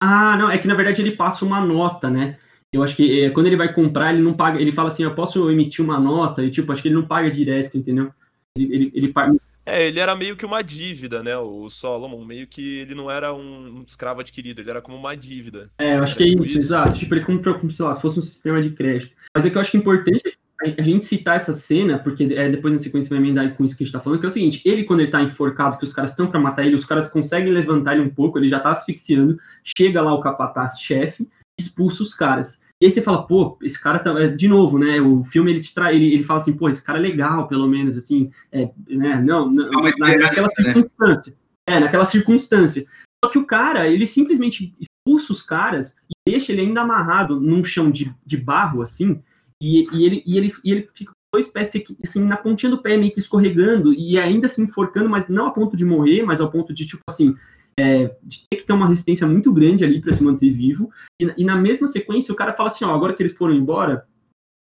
[0.00, 2.38] Ah, não, é que na verdade ele passa uma nota, né?
[2.72, 5.14] Eu acho que é, quando ele vai comprar, ele não paga, ele fala assim, eu
[5.14, 8.12] posso emitir uma nota, e tipo, acho que ele não paga direto, entendeu?
[8.56, 9.34] Ele, ele, ele paga.
[9.64, 11.36] É, ele era meio que uma dívida, né?
[11.36, 15.70] O Solomon, meio que ele não era um escravo adquirido, ele era como uma dívida.
[15.78, 16.68] É, eu acho que é Tipo isso, isso.
[16.68, 16.98] exato.
[16.98, 19.14] Tipo, ele comprou, como, sei lá, se fosse um sistema de crédito.
[19.34, 22.48] Mas é que eu acho que é importante a gente citar essa cena, porque é,
[22.50, 24.32] depois na sequência vai emendar com isso que a gente tá falando, que é o
[24.32, 27.08] seguinte, ele quando ele tá enforcado, que os caras estão para matar ele, os caras
[27.08, 32.12] conseguem levantar ele um pouco, ele já tá asfixiando, chega lá o capataz-chefe, expulsa os
[32.14, 32.60] caras.
[32.80, 34.10] E aí você fala, pô, esse cara tá.
[34.20, 35.00] é, De novo, né?
[35.00, 35.96] O filme ele te traz.
[35.96, 38.30] Ele, ele fala assim, pô, esse cara é legal, pelo menos, assim.
[38.52, 40.64] É, né, não, não, na- esperança, naquela né?
[40.64, 41.36] circunstância.
[41.68, 42.86] É, naquela circunstância.
[43.24, 44.74] Só que o cara, ele simplesmente
[45.08, 49.22] expulsa os caras e deixa ele ainda amarrado num chão de, de barro, assim,
[49.60, 51.72] e, e ele, e, ele, e ele fica com dois pés
[52.04, 55.50] assim, na pontinha do pé, meio que escorregando, e ainda assim enforcando, mas não a
[55.50, 57.34] ponto de morrer, mas ao ponto de, tipo assim,
[57.78, 60.90] é, de ter que ter uma resistência muito grande ali para se manter vivo.
[61.20, 64.06] E, e na mesma sequência, o cara fala assim: ó, agora que eles foram embora,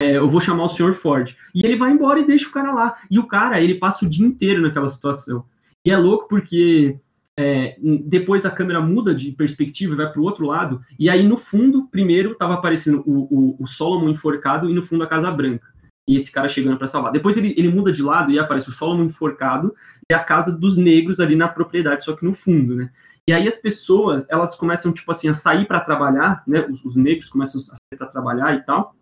[0.01, 0.95] é, eu vou chamar o Sr.
[0.95, 1.37] Ford.
[1.55, 2.97] E ele vai embora e deixa o cara lá.
[3.11, 5.45] E o cara, ele passa o dia inteiro naquela situação.
[5.85, 6.99] E é louco porque
[7.39, 10.83] é, depois a câmera muda de perspectiva e vai para o outro lado.
[10.99, 15.05] E aí, no fundo, primeiro estava aparecendo o, o, o Solomon enforcado e no fundo
[15.05, 15.67] a Casa Branca.
[16.07, 17.13] E esse cara chegando para salvar.
[17.13, 19.75] Depois ele, ele muda de lado e aparece o Solomon enforcado
[20.11, 22.91] e a casa dos negros ali na propriedade, só que no fundo, né?
[23.27, 26.67] E aí as pessoas, elas começam, tipo assim, a sair para trabalhar, né?
[26.69, 28.95] Os, os negros começam a sair para trabalhar e tal.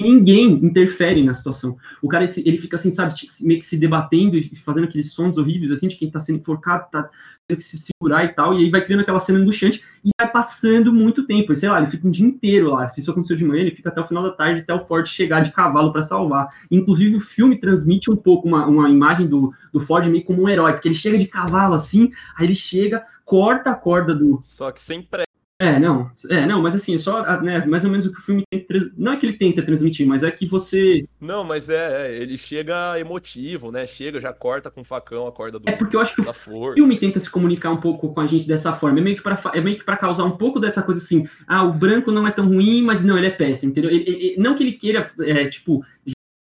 [0.00, 1.76] Ninguém interfere na situação.
[2.00, 5.72] O cara, ele fica assim, sabe, meio que se debatendo e fazendo aqueles sons horríveis,
[5.72, 7.10] assim, de quem tá sendo enforcado, tá
[7.48, 10.30] tendo que se segurar e tal, e aí vai criando aquela cena angustiante e vai
[10.30, 11.52] passando muito tempo.
[11.52, 12.86] E, sei lá, ele fica um dia inteiro lá.
[12.86, 15.04] Se isso aconteceu de manhã, ele fica até o final da tarde, até o Ford
[15.08, 16.48] chegar de cavalo para salvar.
[16.70, 20.48] Inclusive, o filme transmite um pouco uma, uma imagem do, do Ford meio como um
[20.48, 24.70] herói, porque ele chega de cavalo assim, aí ele chega, corta a corda do, Só
[24.70, 25.27] que sem pré.
[25.60, 28.22] É, não, é, não, mas assim, é só, né, mais ou menos o que o
[28.22, 32.12] filme tenta, não é que ele tenta transmitir, mas é que você, Não, mas é,
[32.12, 33.86] é, ele chega emotivo, né?
[33.86, 36.32] Chega, já corta com o facão a corda do, é porque eu acho que o
[36.32, 36.74] força.
[36.74, 39.40] filme tenta se comunicar um pouco com a gente dessa forma, é meio que para
[39.54, 42.30] é meio que para causar um pouco dessa coisa assim, ah, o branco não é
[42.32, 43.90] tão ruim, mas não, ele é péssimo, entendeu?
[43.90, 45.84] Ele- ele- não que ele queira, é, tipo,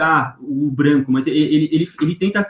[0.00, 2.48] julgar o branco, mas ele, ele, ele, tenta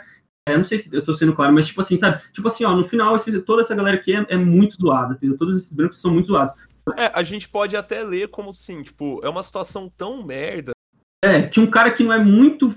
[0.53, 2.21] eu não sei se eu tô sendo claro, mas tipo assim, sabe?
[2.33, 5.39] Tipo assim, ó, no final, toda essa galera aqui é, é muito zoada, entendeu?
[5.39, 6.55] Todos esses brancos são muito zoados.
[6.97, 10.73] É, a gente pode até ler como assim, tipo, é uma situação tão merda.
[11.23, 12.75] É, que um cara que não é muito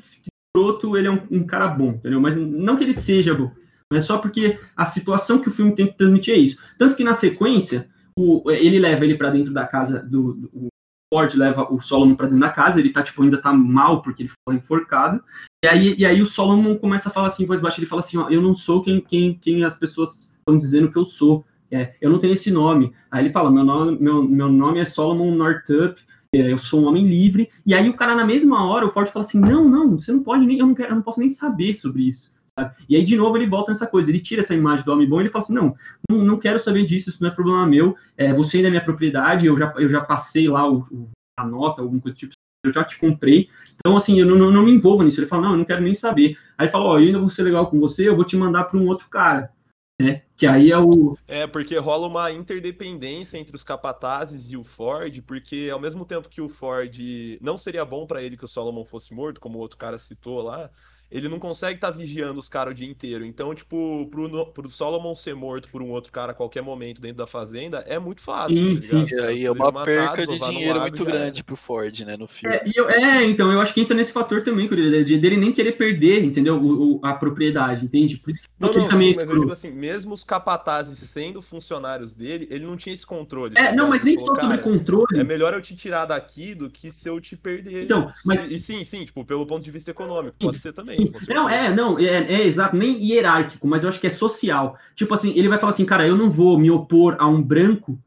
[0.56, 2.20] escroto, ele é um, um cara bom, entendeu?
[2.20, 3.52] Mas não que ele seja bom.
[3.94, 6.58] É só porque a situação que o filme tem que transmitir é isso.
[6.78, 10.68] Tanto que na sequência, o, ele leva ele para dentro da casa do, do o
[11.14, 14.24] Ford leva o Solomon para dentro da casa, ele tá tipo ainda tá mal porque
[14.24, 15.22] ele foi enforcado.
[15.64, 18.00] E aí, e aí o Solomon começa a falar assim, em voz baixa, ele fala
[18.00, 21.46] assim, ó, eu não sou quem, quem, quem as pessoas estão dizendo que eu sou.
[21.70, 22.94] É, eu não tenho esse nome.
[23.12, 26.02] Aí ele fala, meu nome, meu, meu nome é Solomon Northup,
[26.34, 27.50] é, eu sou um homem livre.
[27.64, 30.24] E aí o cara na mesma hora, o Ford fala assim, não, não, você não
[30.24, 32.32] pode nem, eu não quero, eu não posso nem saber sobre isso.
[32.58, 32.76] Sabe?
[32.90, 35.20] E aí, de novo, ele volta nessa coisa, ele tira essa imagem do homem bom
[35.20, 35.76] e ele fala assim, não,
[36.10, 38.84] não, não quero saber disso, isso não é problema meu, é, você ainda é minha
[38.84, 42.34] propriedade, eu já, eu já passei lá o, o, a nota, alguma coisa do tipo,
[42.64, 43.50] eu já te comprei,
[43.84, 45.20] então, assim, eu não, não, me envolvo nisso.
[45.20, 46.38] Ele fala, não, eu não quero nem saber.
[46.58, 48.66] Aí fala, ó, oh, eu ainda vou ser legal com você, eu vou te mandar
[48.66, 49.52] para um outro cara.
[50.00, 50.24] Né?
[50.36, 51.16] Que aí é o.
[51.28, 56.30] É, porque rola uma interdependência entre os capatazes e o Ford, porque ao mesmo tempo
[56.30, 56.96] que o Ford
[57.40, 60.42] não seria bom para ele que o Solomon fosse morto, como o outro cara citou
[60.42, 60.72] lá,
[61.12, 63.26] ele não consegue estar tá vigiando os caras o dia inteiro.
[63.26, 67.18] Então, tipo, pro, pro Solomon ser morto por um outro cara a qualquer momento dentro
[67.18, 69.10] da fazenda é muito fácil, sim, tá ligado?
[69.10, 69.16] Sim.
[69.16, 72.56] E aí é uma perca de dinheiro muito grande pro Ford, né, no filme.
[72.56, 75.74] É, eu, é, então, eu acho que entra nesse fator também, de dele nem querer
[75.74, 76.56] perder, entendeu?
[76.56, 78.18] O, o, a propriedade, entende?
[78.18, 82.14] Por isso, não, não, também sim, mas eu digo assim, mesmo os capatazes sendo funcionários
[82.14, 83.54] dele, ele não tinha esse controle.
[83.58, 85.20] É, tá não, mas nem só sobre controle.
[85.20, 87.84] É melhor eu te tirar daqui do que se eu te perder.
[87.84, 88.50] Então, mas...
[88.50, 91.01] E, e sim, sim, tipo, pelo ponto de vista econômico, pode ser também.
[91.28, 94.78] Não, é, não, é, é, exato, nem hierárquico, mas eu acho que é social.
[94.96, 97.98] Tipo assim, ele vai falar assim, cara, eu não vou me opor a um branco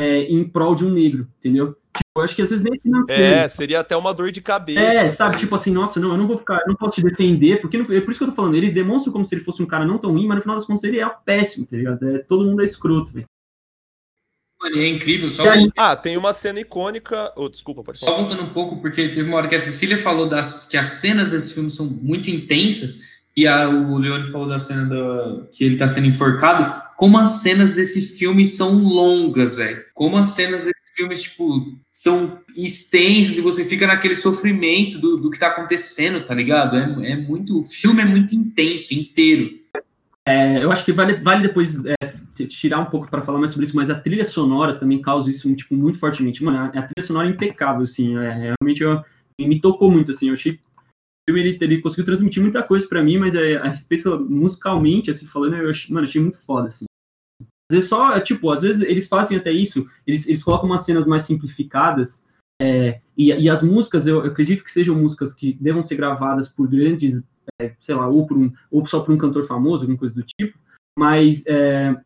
[0.00, 1.76] é, em prol de um negro, entendeu?
[1.94, 3.22] Tipo, eu acho que às vezes nem financeiro.
[3.22, 4.80] É, seria até uma dor de cabeça.
[4.80, 7.60] É, sabe, tipo assim, nossa, não, eu não vou ficar, eu não posso te defender,
[7.60, 9.62] porque não, é por isso que eu tô falando, eles demonstram como se ele fosse
[9.62, 12.08] um cara não tão ruim, mas no final das contas ele é péssimo, tá ligado?
[12.08, 13.26] É, todo mundo é escroto, velho.
[14.62, 15.28] Mano, é incrível.
[15.28, 15.44] Só
[15.76, 17.32] Ah, tem uma cena icônica.
[17.34, 18.12] Oh, desculpa, pode falar.
[18.12, 20.86] Só voltando um pouco, porque teve uma hora que a Cecília falou das, que as
[20.86, 23.00] cenas desse filme são muito intensas,
[23.36, 26.80] e a, o Leone falou da cena do, que ele tá sendo enforcado.
[26.96, 29.82] Como as cenas desse filme são longas, velho.
[29.94, 35.30] Como as cenas desse filme, tipo, são extensas e você fica naquele sofrimento do, do
[35.30, 36.76] que tá acontecendo, tá ligado?
[36.76, 37.58] É, é muito.
[37.58, 39.50] O filme é muito intenso, inteiro.
[40.24, 42.14] É, eu acho que vale, vale depois é,
[42.46, 45.54] tirar um pouco para falar mais sobre isso, mas a trilha sonora também causa isso
[45.54, 46.42] tipo, muito fortemente.
[46.42, 49.02] Mano, a, a trilha sonora é impecável, assim, é, realmente eu,
[49.40, 50.60] me tocou muito, assim, eu achei
[51.28, 55.26] filme ele, ele conseguiu transmitir muita coisa para mim, mas é, a respeito musicalmente, assim,
[55.26, 56.84] falando, eu achei, mano, achei muito foda, assim.
[57.70, 61.06] Às vezes só, tipo, às vezes eles fazem até isso, eles, eles colocam umas cenas
[61.06, 62.26] mais simplificadas,
[62.60, 66.48] é, e, e as músicas, eu, eu, acredito que sejam músicas que devam ser gravadas
[66.48, 67.22] por grandes,
[67.60, 70.22] é, sei lá, ou, por um, ou só por um cantor famoso, alguma coisa do
[70.22, 70.58] tipo,
[70.98, 71.96] mas é,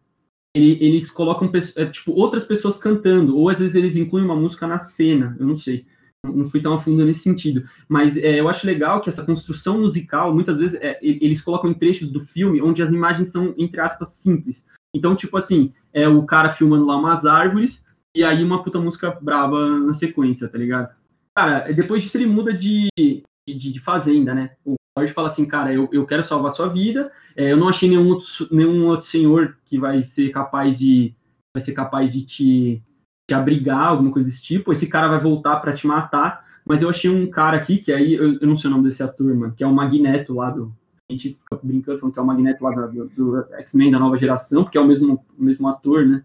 [0.57, 4.67] ele, eles colocam, é, tipo, outras pessoas cantando, ou às vezes eles incluem uma música
[4.67, 5.87] na cena, eu não sei
[6.25, 7.65] não fui tão a fundo nesse sentido.
[7.89, 11.75] Mas é, eu acho legal que essa construção musical, muitas vezes, é, eles colocam em
[11.75, 14.67] trechos do filme onde as imagens são, entre aspas, simples.
[14.95, 19.11] Então, tipo assim, é o cara filmando lá umas árvores e aí uma puta música
[19.11, 20.95] braba na sequência, tá ligado?
[21.35, 23.23] Cara, depois disso ele muda de, de,
[23.55, 24.53] de fazenda, né?
[24.65, 27.89] O Jorge fala assim, cara, eu, eu quero salvar sua vida, é, eu não achei
[27.89, 31.15] nenhum outro, nenhum outro senhor que vai ser capaz de
[31.55, 32.83] vai ser capaz de te
[33.29, 36.89] te abrigar, alguma coisa desse tipo, esse cara vai voltar para te matar, mas eu
[36.89, 39.53] achei um cara aqui, que aí, eu, eu não sei o nome desse ator, mano,
[39.53, 40.73] que é o Magneto lá do,
[41.09, 44.17] a gente fica brincando falando que é o Magneto lá do, do X-Men da nova
[44.17, 46.25] geração, porque é o mesmo, o mesmo ator, né?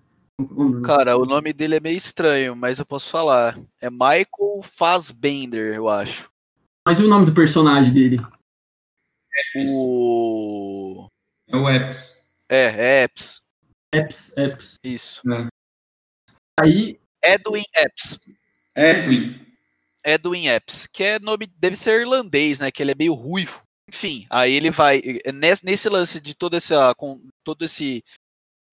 [0.83, 3.59] Cara, o nome dele é meio estranho, mas eu posso falar.
[3.79, 6.29] É Michael Fassbender, eu acho.
[6.87, 8.19] Mas e o nome do personagem dele?
[9.57, 11.07] O.
[11.47, 12.35] É o Epps.
[12.49, 13.41] É, é Epps.
[13.93, 14.75] Epps, Epps.
[14.83, 15.21] Isso.
[15.31, 15.47] É.
[16.59, 16.99] Aí.
[17.23, 18.17] Edwin Epps.
[18.75, 19.45] Edwin.
[20.03, 22.71] Edwin Epps, que é nome, deve ser irlandês, né?
[22.71, 23.61] Que ele é meio ruivo.
[23.87, 25.01] Enfim, aí ele vai.
[25.61, 28.03] Nesse, lance de todo, essa, com, todo esse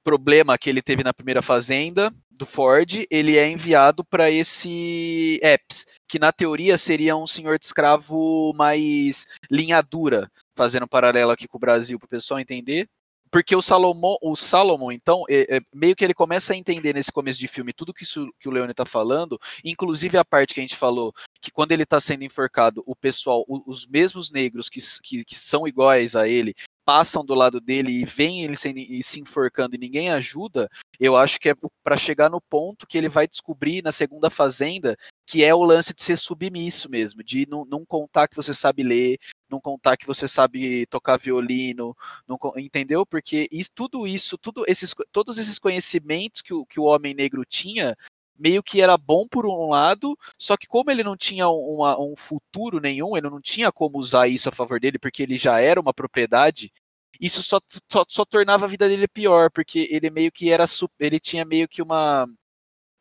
[0.05, 5.85] problema que ele teve na primeira fazenda do Ford, ele é enviado para esse Epps,
[6.09, 11.47] que na teoria seria um senhor de escravo mais linha dura, fazendo um paralelo aqui
[11.47, 12.89] com o Brasil para o pessoal entender
[13.31, 17.13] porque o Salomão, o Salomon, então, é, é, meio que ele começa a entender nesse
[17.13, 20.61] começo de filme tudo que, isso, que o Leone está falando, inclusive a parte que
[20.61, 24.69] a gente falou, que quando ele está sendo enforcado, o pessoal, o, os mesmos negros
[24.69, 28.79] que, que, que, são iguais a ele, passam do lado dele e veem ele sendo,
[28.79, 32.97] e se enforcando e ninguém ajuda, eu acho que é para chegar no ponto que
[32.97, 34.97] ele vai descobrir na segunda fazenda
[35.29, 38.83] que é o lance de ser submisso mesmo, de não, não contar que você sabe
[38.83, 39.19] ler,
[39.51, 41.95] não contar que você sabe tocar violino,
[42.27, 43.05] não, entendeu?
[43.05, 47.45] Porque isso, tudo isso, tudo esses, todos esses conhecimentos que o, que o homem negro
[47.45, 47.95] tinha,
[48.39, 52.15] meio que era bom por um lado, só que como ele não tinha uma, um
[52.17, 55.79] futuro nenhum, ele não tinha como usar isso a favor dele, porque ele já era
[55.79, 56.73] uma propriedade,
[57.21, 57.61] isso só,
[57.93, 60.65] só, só, tornava a vida dele pior, porque ele meio que era
[60.99, 62.27] ele tinha meio que uma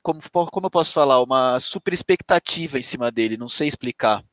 [0.08, 4.24] como, como eu posso falar, uma super expectativa em cima dele, não sei explicar.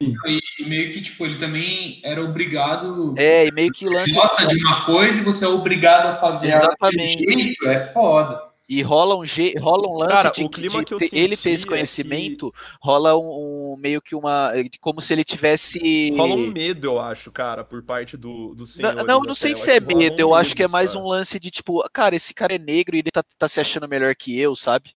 [0.00, 3.14] E meio que, tipo, ele também era obrigado.
[3.18, 4.12] É, e meio que lance.
[4.12, 7.18] gosta de uma coisa e você é obrigado a fazer Exatamente.
[7.18, 8.49] jeito, é foda.
[8.70, 9.24] E rola um,
[9.58, 12.78] rola um lance Cara, de, de, de ele ter esse conhecimento, é que...
[12.80, 14.52] rola um, um, meio que uma.
[14.80, 16.14] Como se ele tivesse.
[16.16, 18.94] Rola um medo, eu acho, cara, por parte do, do senhor.
[18.94, 21.04] Não, não, não sei se é medo, um eu acho que é mais cara.
[21.04, 23.88] um lance de tipo, cara, esse cara é negro e ele tá, tá se achando
[23.88, 24.94] melhor que eu, sabe?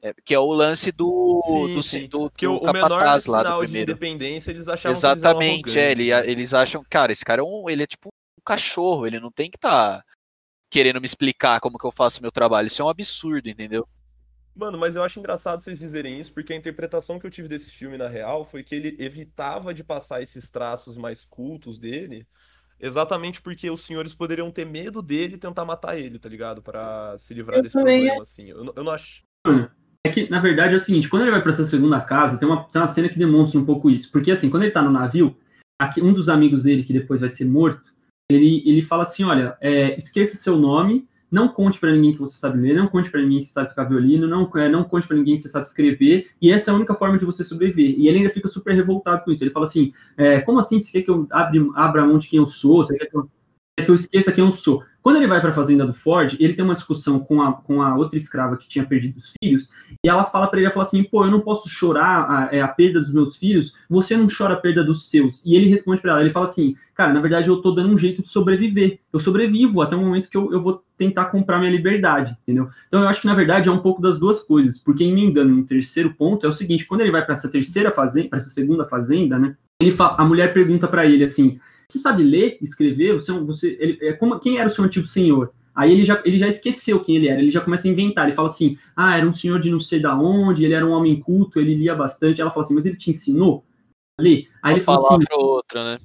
[0.00, 2.06] É, que é o lance do sim, do, sim.
[2.06, 3.86] do, que do o, capataz o menor lá do primeiro.
[3.86, 7.44] de independência eles achavam Exatamente, que eles é, ele, eles acham, cara, esse cara é
[7.44, 10.04] um, ele é tipo um cachorro, ele não tem que estar tá
[10.74, 13.86] querendo me explicar como que eu faço meu trabalho, isso é um absurdo, entendeu?
[14.56, 17.70] Mano, mas eu acho engraçado vocês dizerem isso, porque a interpretação que eu tive desse
[17.70, 22.26] filme na real foi que ele evitava de passar esses traços mais cultos dele,
[22.80, 26.60] exatamente porque os senhores poderiam ter medo dele e tentar matar ele, tá ligado?
[26.60, 28.50] Para se livrar eu desse problema, assim.
[28.50, 29.22] Eu, eu não acho.
[30.04, 32.48] É que, na verdade, é o seguinte, quando ele vai para essa segunda casa, tem
[32.48, 34.10] uma, tem uma cena que demonstra um pouco isso.
[34.10, 35.36] Porque, assim, quando ele tá no navio,
[35.78, 37.93] aqui, um dos amigos dele, que depois vai ser morto,
[38.28, 42.36] ele, ele fala assim, olha, é, esqueça seu nome, não conte para ninguém que você
[42.36, 45.06] sabe ler, não conte para ninguém que você sabe tocar violino, não, é, não conte
[45.06, 47.98] para ninguém que você sabe escrever, e essa é a única forma de você sobreviver.
[47.98, 49.42] E ele ainda fica super revoltado com isso.
[49.42, 52.38] Ele fala assim, é, como assim, você quer que eu abra, abra mão de quem
[52.38, 52.84] eu sou?
[52.84, 53.28] Você quer que eu,
[53.76, 54.84] quer que eu esqueça quem eu sou?
[55.04, 57.82] Quando ele vai para a fazenda do Ford, ele tem uma discussão com a, com
[57.82, 59.68] a outra escrava que tinha perdido os filhos,
[60.02, 62.62] e ela fala para ele, ela fala assim, pô, eu não posso chorar a, é,
[62.62, 65.42] a, perda dos meus filhos, você não chora a perda dos seus.
[65.44, 67.98] E ele responde para ela, ele fala assim, cara, na verdade eu tô dando um
[67.98, 71.70] jeito de sobreviver, eu sobrevivo até o momento que eu, eu vou tentar comprar minha
[71.70, 72.70] liberdade, entendeu?
[72.88, 75.66] Então eu acho que na verdade é um pouco das duas coisas, porque emendando no
[75.66, 78.86] terceiro ponto é o seguinte, quando ele vai para essa terceira fazenda, para essa segunda
[78.86, 83.14] fazenda, né, ele a mulher pergunta para ele assim, você sabe ler, escrever?
[83.14, 85.52] Você, é você ele, é como, quem era o seu antigo senhor?
[85.74, 88.26] Aí ele já, ele já esqueceu quem ele era, ele já começa a inventar.
[88.26, 90.92] Ele fala assim: ah, era um senhor de não sei da onde, ele era um
[90.92, 92.40] homem culto, ele lia bastante.
[92.40, 93.64] Ela fala assim: mas ele te ensinou
[94.18, 94.48] a ler?
[94.62, 95.14] Aí uma ele fala assim.
[95.14, 95.98] Uma palavra ou outra, né?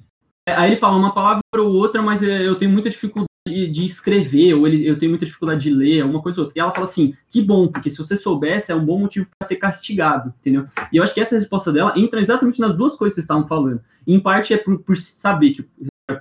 [0.48, 3.84] É, aí ele fala uma palavra ou outra, mas eu tenho muita dificuldade de, de
[3.84, 6.58] escrever, ou ele, eu tenho muita dificuldade de ler, uma coisa ou outra.
[6.58, 9.48] E ela fala assim: que bom, porque se você soubesse, é um bom motivo para
[9.48, 10.66] ser castigado, entendeu?
[10.92, 13.46] E eu acho que essa resposta dela entra exatamente nas duas coisas que vocês estavam
[13.46, 13.80] falando.
[14.06, 15.64] Em parte é por, por saber que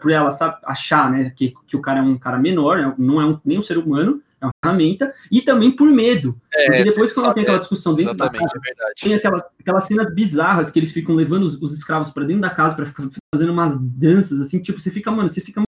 [0.01, 0.29] por ela
[0.65, 3.57] achar né, que, que o cara é um cara menor, né, não é um, nem
[3.57, 6.39] um ser humano, é uma ferramenta, e também por medo.
[6.53, 10.13] É, porque depois, quando tem aquela discussão dentro da casa, é tem aquelas, aquelas cenas
[10.13, 13.51] bizarras que eles ficam levando os, os escravos para dentro da casa para ficar fazendo
[13.51, 15.61] umas danças, assim, tipo, você fica, mano, você fica.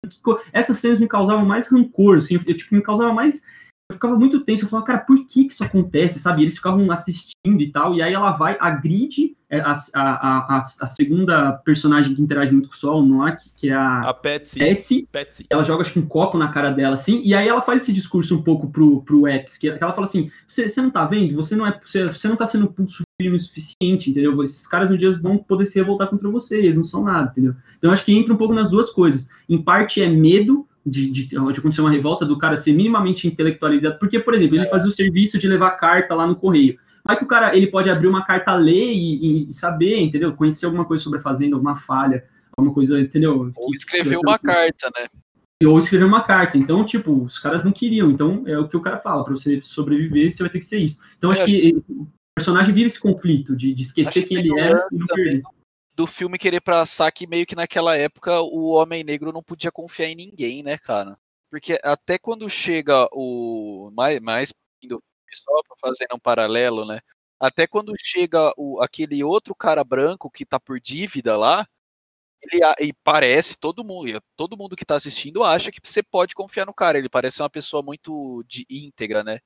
[0.52, 3.42] Essas cenas me causavam mais rancor, assim, eu, tipo, me causava mais
[3.90, 6.42] eu ficava muito tenso, eu falava, cara, por que, que isso acontece, sabe?
[6.42, 10.86] Eles ficavam assistindo e tal, e aí ela vai, agride é, a, a, a, a
[10.86, 13.34] segunda personagem que interage muito com o Sol, não é?
[13.34, 14.58] Que, que é a, a Patsy.
[14.58, 15.08] Patsy.
[15.10, 15.46] Patsy.
[15.48, 17.92] Ela joga, acho que um copo na cara dela, assim, e aí ela faz esse
[17.94, 21.34] discurso um pouco pro, pro X, que ela fala assim, você, não tá vendo?
[21.36, 24.42] Você não é, você não tá sendo pulso firme o suficiente, entendeu?
[24.42, 27.54] Esses caras um dia vão poder se revoltar contra você, eles não são nada, entendeu?
[27.78, 29.30] Então acho que entra um pouco nas duas coisas.
[29.48, 33.98] Em parte é medo, de, de, de acontecer uma revolta do cara ser minimamente intelectualizado.
[33.98, 34.70] Porque, por exemplo, ele é.
[34.70, 36.78] fazia o serviço de levar carta lá no correio.
[37.06, 40.32] Aí que o cara ele pode abrir uma carta, ler e, e, saber, entendeu?
[40.34, 42.24] Conhecer alguma coisa sobre a fazenda, alguma falha,
[42.56, 43.50] alguma coisa, entendeu?
[43.56, 45.06] Ou escrever uma carta, né?
[45.64, 46.58] Ou escrever uma carta.
[46.58, 48.10] Então, tipo, os caras não queriam.
[48.10, 49.24] Então, é o que o cara fala.
[49.24, 50.98] Para você sobreviver, você vai ter que ser isso.
[51.16, 54.58] Então, acho, acho que, que o personagem vive esse conflito de, de esquecer quem ele
[54.58, 55.42] era e não perder
[55.98, 60.06] do filme querer passar que meio que naquela época o Homem Negro não podia confiar
[60.06, 61.18] em ninguém, né, cara?
[61.50, 63.90] Porque até quando chega o.
[63.92, 64.52] Mais, mais
[65.32, 67.00] só pra fazer um paralelo, né?
[67.40, 71.66] Até quando chega o, aquele outro cara branco que tá por dívida lá,
[72.42, 76.66] ele e parece, todo mundo, todo mundo que tá assistindo acha que você pode confiar
[76.66, 76.98] no cara.
[76.98, 79.40] Ele parece uma pessoa muito de íntegra, né?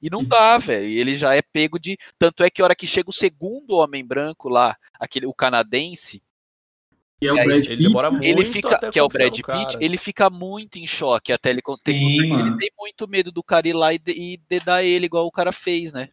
[0.00, 0.88] E não dá, velho.
[0.88, 1.96] Ele já é pego de.
[2.18, 6.22] Tanto é que a hora que chega o segundo homem branco lá, aquele, o canadense.
[7.20, 7.72] Que é o Brad Pitt.
[7.72, 11.32] Ele demora muito ele fica, que é o Brad Pitt, ele fica muito em choque
[11.32, 12.32] até ele conseguir.
[12.32, 15.50] Ele tem muito medo do cara ir lá e, e dedar ele, igual o cara
[15.50, 16.10] fez, né?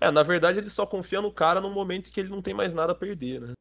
[0.00, 2.72] É, na verdade ele só confia no cara no momento que ele não tem mais
[2.72, 3.52] nada a perder, né?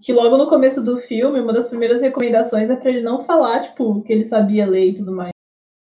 [0.00, 3.60] Que logo no começo do filme, uma das primeiras recomendações é para ele não falar,
[3.60, 5.30] tipo, que ele sabia ler e tudo mais.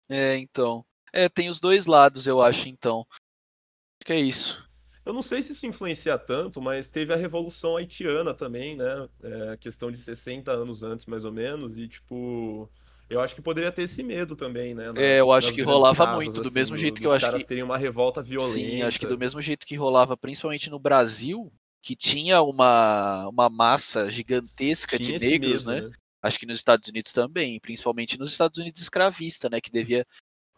[0.09, 0.85] É, então.
[1.13, 3.05] É, tem os dois lados, eu acho, então.
[3.11, 4.67] Acho que é isso.
[5.05, 9.07] Eu não sei se isso influencia tanto, mas teve a Revolução Haitiana também, né?
[9.21, 12.69] É, questão de 60 anos antes, mais ou menos, e tipo.
[13.09, 14.87] Eu acho que poderia ter esse medo também, né?
[14.87, 17.19] Nas, é, eu acho que rolava casas, muito, do assim, mesmo jeito que eu acho
[17.19, 17.25] que.
[17.25, 18.53] Os caras teriam uma revolta violenta.
[18.53, 21.51] Sim, acho que do mesmo jeito que rolava, principalmente no Brasil,
[21.81, 25.89] que tinha uma, uma massa gigantesca tinha de negros, medo, né?
[25.89, 25.95] né?
[26.23, 29.59] Acho que nos Estados Unidos também, principalmente nos Estados Unidos escravista, né?
[29.59, 30.07] Que devia.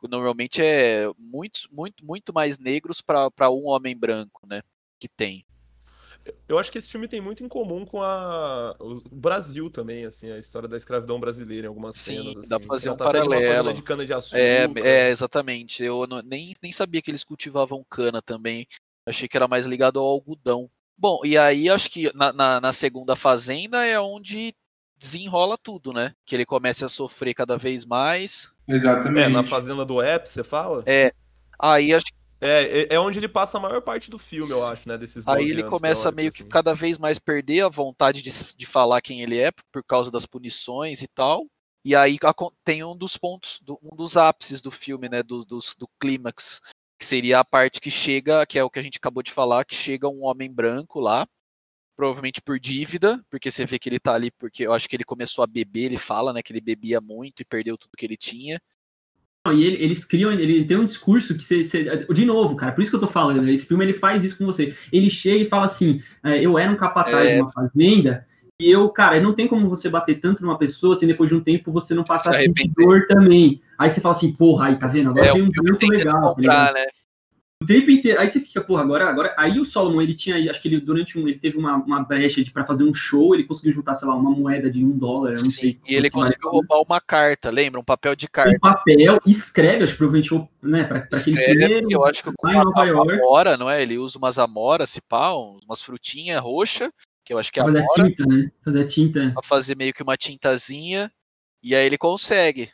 [0.04, 4.62] Normalmente é muito, muito, muito mais negros para um homem branco, né?
[5.00, 5.46] Que tem.
[6.48, 8.76] Eu acho que esse filme tem muito em comum com a...
[8.80, 12.38] o Brasil também, assim, a história da escravidão brasileira em algumas Sim, cenas.
[12.38, 12.50] Assim.
[12.50, 13.42] dá pra fazer um de uma paralelo.
[13.42, 14.40] fazenda de cana de açúcar.
[14.40, 15.84] É, é, exatamente.
[15.84, 18.68] Eu não- nem, nem sabia que eles cultivavam cana também.
[19.06, 20.70] Achei que era mais ligado ao algodão.
[20.98, 24.56] Bom, e aí acho que na, na, na segunda fazenda é onde
[24.98, 26.16] desenrola tudo, né?
[26.26, 28.55] Que ele começa a sofrer cada vez mais.
[28.68, 29.26] Exatamente.
[29.26, 30.84] É, na fazenda do Ep, você fala?
[30.86, 31.14] É.
[31.60, 32.06] Aí acho
[32.42, 34.98] É, é, é onde ele passa a maior parte do filme, eu acho, né?
[34.98, 36.50] Desses 12 Aí ele começa meio que assim.
[36.50, 40.26] cada vez mais perder a vontade de, de falar quem ele é por causa das
[40.26, 41.46] punições e tal.
[41.84, 42.18] E aí
[42.64, 45.22] tem um dos pontos, do- um dos ápices do filme, né?
[45.24, 46.60] Do, dos- do clímax,
[47.00, 49.64] que seria a parte que chega, que é o que a gente acabou de falar,
[49.66, 51.28] que chega um homem branco lá,
[51.96, 55.04] provavelmente por dívida, porque você vê que ele tá ali, porque eu acho que ele
[55.04, 56.42] começou a beber, ele fala, né?
[56.42, 58.60] Que ele bebia muito e perdeu tudo que ele tinha.
[59.48, 62.82] E ele- eles criam, ele tem um discurso que você, você- De novo, cara, por
[62.82, 64.76] isso que eu tô falando, né, esse filme ele faz isso com você.
[64.92, 67.36] Ele chega e fala assim: é, eu era um capataz É.
[67.36, 68.26] de uma fazenda,
[68.60, 71.44] e eu, cara, não tem como você bater tanto numa pessoa sem depois de um
[71.44, 73.62] tempo você não passar Se dor também.
[73.78, 75.12] Aí você fala assim, porra, aí tá vendo?
[75.12, 76.22] Agora É, tem um filme legal.
[76.22, 76.86] tá comprar, né?
[77.64, 78.20] O tempo inteiro.
[78.20, 79.34] Aí você fica, porra, agora, agora.
[79.38, 82.44] Aí o Solomon, ele tinha, acho que ele, durante um, ele teve uma, uma brecha
[82.44, 85.32] de, pra fazer um show, ele conseguiu juntar, sei lá, uma moeda de um dólar,
[85.32, 85.72] eu não sei.
[85.72, 87.80] Sim, e ele conseguiu roubar uma carta, lembra?
[87.80, 88.56] Um papel de carta.
[88.56, 92.32] um papel, escreve, acho que provavelmente, né, pra, pra aquele Escreve, dinheiro, eu acho que
[92.36, 93.82] com uma, uma amora, não é?
[93.82, 96.92] Ele usa umas amoras, se pá, umas frutinhas roxas,
[97.24, 98.52] que eu acho que é fazer a amora, tinta, né?
[98.66, 99.32] Fazer a tinta.
[99.34, 101.10] pra fazer meio que uma tintazinha,
[101.64, 102.70] e aí ele consegue.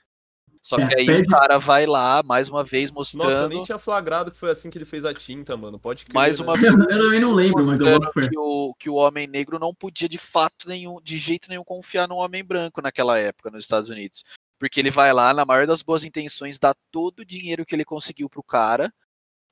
[0.61, 3.63] Só É, que aí o cara vai lá, mais uma vez, Nossa, eu mostrando, nem
[3.63, 5.79] tinha flagrado que foi assim que ele fez a tinta, mano.
[5.79, 6.13] Pode crer.
[6.13, 6.45] mais né?
[6.45, 9.25] uma Eu, vez, eu também não lembro, mas eu mostrando que o, que o homem
[9.25, 13.49] negro não podia de fato nenhum, de jeito nenhum confiar no homem branco naquela época
[13.49, 14.23] nos Estados Unidos.
[14.59, 17.83] Porque ele vai lá, na maior das boas intenções, dá todo o dinheiro que ele
[17.83, 18.93] conseguiu pro cara,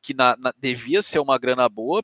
[0.04, 2.04] que na- na- devia ser uma grana boa,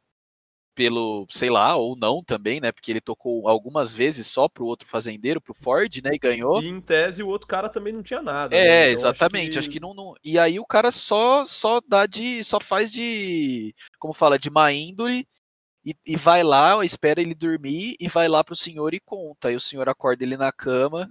[0.75, 2.71] pelo, sei lá, ou não também, né?
[2.71, 6.11] Porque ele tocou algumas vezes só pro outro fazendeiro, pro Ford, né?
[6.13, 6.61] E ganhou.
[6.61, 8.49] E em tese o outro cara também não tinha nada.
[8.55, 8.61] né?
[8.61, 9.57] É, Então, exatamente.
[9.57, 9.79] Acho que...
[9.79, 12.43] não, não- E aí o cara só só dá de.
[12.43, 13.73] só faz de.
[13.97, 15.25] Como fala, de má índole.
[15.85, 19.47] E, e vai lá, espera ele dormir e vai lá pro senhor e conta.
[19.49, 21.09] Aí o senhor acorda ele na cama.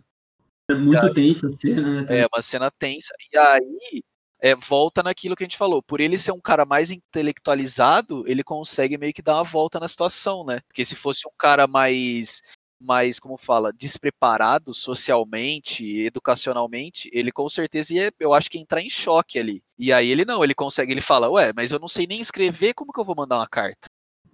[0.68, 2.20] É muito aí- tensa a cena, né?
[2.22, 3.14] É uma cena tensa.
[3.32, 4.02] E aí
[4.44, 5.82] é, volta naquilo que a gente falou.
[5.82, 9.88] Por ele ser um cara mais intelectualizado, ele consegue meio que dar uma volta na
[9.88, 10.60] situação, né?
[10.68, 12.42] Porque se fosse um cara mais,
[12.78, 18.82] mais como fala, despreparado socialmente, educacionalmente, ele com certeza ia, eu acho que ia entrar
[18.82, 19.62] em choque ali.
[19.78, 22.74] E aí ele não, ele consegue, ele fala, ué, mas eu não sei nem escrever,
[22.74, 23.88] como que eu vou mandar uma carta?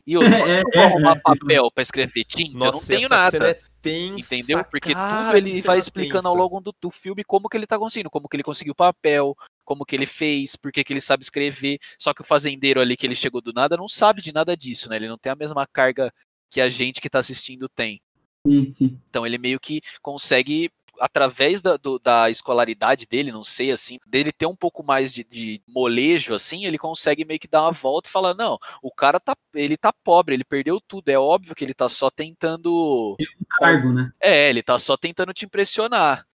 [0.04, 1.20] E eu, É, eu é, vou arrumar é.
[1.20, 3.50] papel pra escrever tinta, eu não Nossa, tenho nada.
[3.50, 4.64] é tensa, Entendeu?
[4.64, 6.42] Porque cara, tudo ele vai explicando ao tensa.
[6.42, 9.36] longo do, do filme como que ele tá conseguindo, como que ele conseguiu o papel,
[9.71, 11.79] como que ele fez, por que ele sabe escrever.
[11.97, 14.89] Só que o fazendeiro ali que ele chegou do nada não sabe de nada disso,
[14.89, 14.97] né?
[14.97, 16.12] Ele não tem a mesma carga
[16.51, 18.03] que a gente que tá assistindo tem.
[18.45, 19.01] Sim, sim.
[19.09, 24.33] Então ele meio que consegue, através da, do- da escolaridade dele, não sei assim, dele
[24.33, 28.09] ter um pouco mais de, de molejo, assim, ele consegue meio que dar uma volta
[28.09, 31.64] e falar, não, o cara tá, ele tá pobre, ele perdeu tudo, é óbvio que
[31.64, 33.16] ele tá só tentando
[33.49, 34.11] Cargo, né?
[34.21, 36.27] é, ele tá só tentando te impressionar.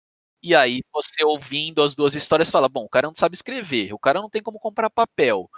[0.45, 3.97] E aí, você ouvindo as duas histórias, fala: bom, o cara não sabe escrever, o
[3.97, 5.49] cara não tem como comprar papel.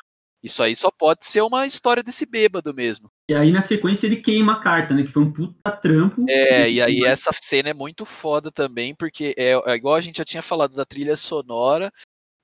[0.41, 3.11] Isso aí só pode ser uma história desse bêbado mesmo.
[3.29, 5.03] E aí, na sequência, ele queima a carta, né?
[5.03, 6.23] Que foi um puta trampo.
[6.29, 10.19] É, e aí essa cena é muito foda também, porque é, é igual a gente
[10.19, 11.91] já tinha falado da trilha sonora,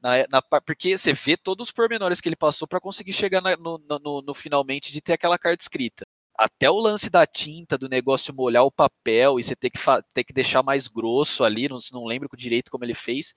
[0.01, 3.55] na, na porque você vê todos os pormenores que ele passou pra conseguir chegar na-
[3.55, 6.03] no- no- no finalmente de ter aquela carta escrita.
[6.37, 9.79] Até o lance da tinta, do negócio molhar o papel e você ter que,
[10.13, 13.35] ter que deixar mais grosso ali, não, não lembro direito como ele fez.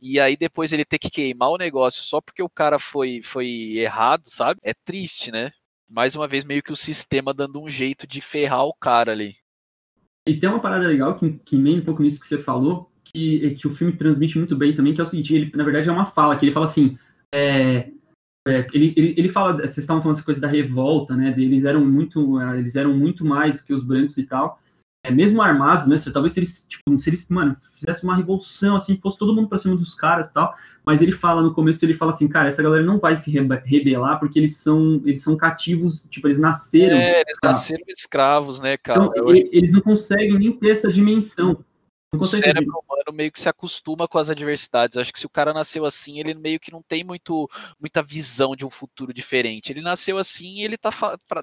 [0.00, 3.76] E aí depois ele ter que queimar o negócio só porque o cara foi, foi
[3.76, 4.60] errado, sabe?
[4.62, 5.50] É triste, né?
[5.88, 9.36] Mais uma vez, meio que o sistema dando um jeito de ferrar o cara ali.
[10.26, 13.54] E tem uma parada legal que, que meio um pouco nisso que você falou, que,
[13.54, 15.92] que o filme transmite muito bem também, que é o seguinte, ele, na verdade, é
[15.92, 16.98] uma fala, que ele fala assim,
[17.32, 17.90] é,
[18.46, 21.84] é, ele, ele, ele fala, vocês estavam falando essa coisa da revolta, né, eles eram
[21.84, 24.60] muito, eh, eles eram muito mais do que os brancos e tal,
[25.04, 28.76] é, mesmo armados, né, se, talvez se eles, tipo, se eles, mano, fizessem uma revolução,
[28.76, 31.84] assim, fosse todo mundo pra cima dos caras e tal, mas ele fala, no começo,
[31.84, 35.22] ele fala assim, cara, essa galera não vai se rebe- rebelar porque eles são, eles
[35.22, 39.06] são cativos, tipo, eles nasceram É, eles nasceram escravos, né, cara?
[39.06, 41.58] Então, eles não conseguem nem ter essa dimensão.
[42.12, 44.96] Não o cérebro humano meio que se acostuma com as adversidades.
[44.96, 47.48] Eu acho que se o cara nasceu assim, ele meio que não tem muito,
[47.80, 49.72] muita visão de um futuro diferente.
[49.72, 50.90] Ele nasceu assim e ele tá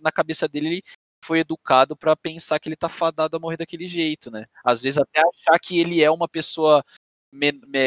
[0.01, 0.83] na cabeça dele, ele
[1.23, 4.43] foi educado para pensar que ele tá fadado a morrer daquele jeito, né?
[4.63, 6.83] Às vezes até achar que ele é uma pessoa,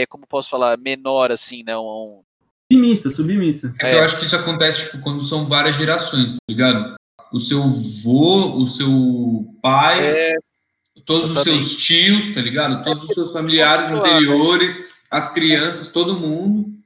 [0.09, 1.77] como posso falar, menor, assim, né?
[1.77, 2.23] Um...
[2.73, 3.75] Submissa, submissa.
[3.81, 3.99] É, é.
[3.99, 6.97] eu acho que isso acontece tipo, quando são várias gerações, tá ligado?
[7.33, 10.35] O seu vô, o seu pai, é,
[11.07, 12.85] todos os seus tios, tá ligado?
[12.85, 16.77] Todos os seus familiares anteriores, as crianças, todo mundo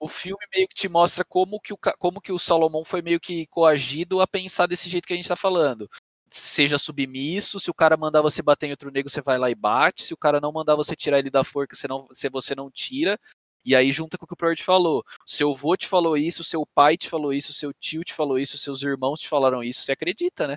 [0.00, 3.20] o filme meio que te mostra como que o, como que o Salomão foi meio
[3.20, 5.88] que coagido a pensar desse jeito que a gente está falando.
[6.30, 9.54] Seja submisso, se o cara mandar você bater em outro negro, você vai lá e
[9.54, 10.04] bate.
[10.04, 12.70] Se o cara não mandar você tirar ele da forca, você não, se você não
[12.70, 13.18] tira.
[13.62, 15.04] E aí junta com o que o te falou.
[15.26, 18.56] Seu avô te falou isso, seu pai te falou isso, seu tio te falou isso,
[18.56, 19.82] seus irmãos te falaram isso.
[19.82, 20.56] Você acredita, né?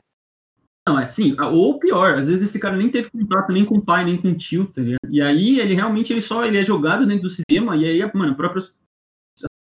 [0.87, 3.81] Não, é assim, ou pior, às vezes esse cara nem teve contato nem com o
[3.81, 5.09] pai, nem com o tio, tá ligado?
[5.09, 8.33] E aí ele realmente ele só ele é jogado dentro do sistema, e aí, mano,
[8.33, 8.61] o próprio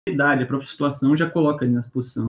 [0.07, 2.25] idade, a própria situação já coloca ele nessa posição.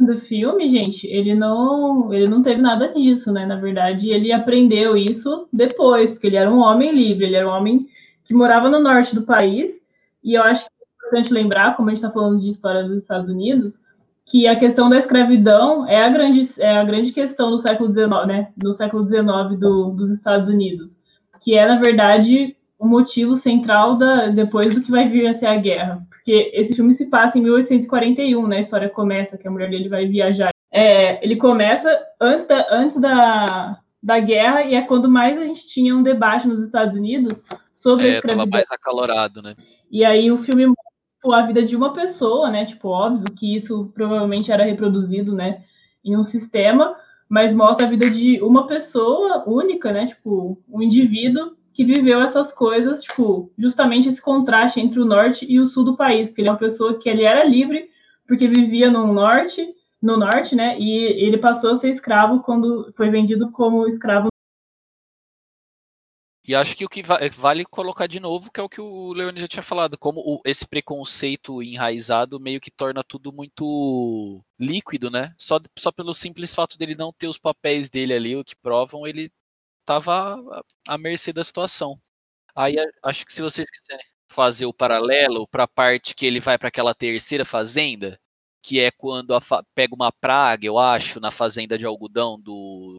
[0.00, 3.44] Do filme, gente, ele não, ele não teve nada disso, né?
[3.44, 7.50] Na verdade, ele aprendeu isso depois, porque ele era um homem livre, ele era um
[7.50, 7.88] homem
[8.22, 9.82] que morava no norte do país,
[10.22, 13.02] e eu acho que é importante lembrar, como a gente está falando de história dos
[13.02, 13.80] Estados Unidos,
[14.28, 18.08] que a questão da escravidão é a grande, é a grande questão do século XIX,
[18.26, 18.48] né?
[18.62, 21.02] No século XIX do, dos Estados Unidos,
[21.40, 25.46] que é, na verdade, o motivo central da, depois do que vai vir a ser
[25.46, 26.06] a guerra.
[26.10, 28.56] Porque esse filme se passa em 1841, né?
[28.58, 30.50] A história começa que a mulher dele vai viajar.
[30.70, 31.88] É, ele começa
[32.20, 36.46] antes, da, antes da, da guerra e é quando mais a gente tinha um debate
[36.46, 38.46] nos Estados Unidos sobre é, a escravidão.
[38.50, 39.56] Mais acalorado, né?
[39.90, 40.66] E aí o filme
[41.22, 42.64] mostra a vida de uma pessoa, né?
[42.64, 45.64] Tipo, óbvio que isso provavelmente era reproduzido, né?
[46.04, 46.96] Em um sistema,
[47.28, 50.06] mas mostra a vida de uma pessoa única, né?
[50.06, 55.60] Tipo, um indivíduo que viveu essas coisas, tipo, justamente esse contraste entre o norte e
[55.60, 57.88] o sul do país, porque ele é uma pessoa que ele era livre,
[58.26, 60.78] porque vivia no norte, no norte, né?
[60.78, 60.90] E
[61.24, 64.28] ele passou a ser escravo quando foi vendido como escravo.
[66.48, 67.02] E acho que o que
[67.36, 70.66] vale colocar de novo, que é o que o Leone já tinha falado, como esse
[70.66, 75.34] preconceito enraizado meio que torna tudo muito líquido, né?
[75.38, 79.06] Só, só pelo simples fato dele não ter os papéis dele ali, o que provam,
[79.06, 79.30] ele
[79.80, 80.38] estava
[80.88, 82.00] à mercê da situação.
[82.56, 86.58] Aí acho que se vocês quiserem fazer o paralelo para a parte que ele vai
[86.58, 88.20] para aquela terceira fazenda,
[88.62, 89.34] que é quando
[89.74, 92.97] pega uma praga, eu acho, na fazenda de algodão do.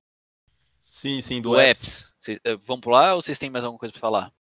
[1.00, 2.14] Sim, sim, do, do Epps.
[2.20, 4.34] Cês, eh, vamos por lá ou vocês têm mais alguma coisa para falar?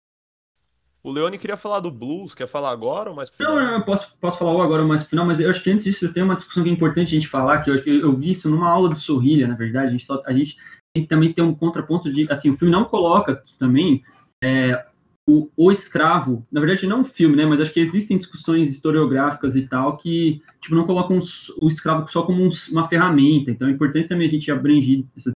[1.03, 3.55] O Leone queria falar do blues, quer falar agora ou mais pro final?
[3.55, 6.11] Não, eu posso, posso falar agora mais pro final, mas eu acho que antes disso
[6.11, 8.71] tem uma discussão que é importante a gente falar, que eu, eu vi isso numa
[8.71, 10.57] aula do Sorrilha, na verdade, a gente, só, a gente
[10.95, 14.01] tem que também ter um contraponto de, assim, o filme não coloca também
[14.43, 14.83] é,
[15.29, 19.55] o, o, escravo, na verdade não o filme, né, mas acho que existem discussões historiográficas
[19.55, 21.19] e tal que, tipo, não colocam
[21.61, 25.31] o escravo só como um, uma ferramenta, então é importante também a gente abranger essa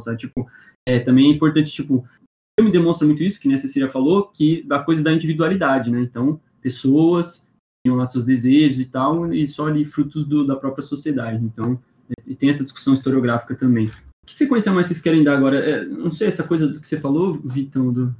[0.00, 0.48] sabe, tipo,
[0.86, 4.28] é, também é importante, tipo, o filme demonstra muito isso, que nem a Cecília falou,
[4.28, 7.46] que da coisa da individualidade, né, então, pessoas
[7.84, 11.80] tinham lá seus desejos e tal, e só ali frutos do, da própria sociedade, então,
[12.26, 13.90] e tem essa discussão historiográfica também.
[14.26, 15.58] Que sequência mais vocês querem dar agora?
[15.58, 18.14] É, não sei, essa coisa do que você falou, Vitão, do...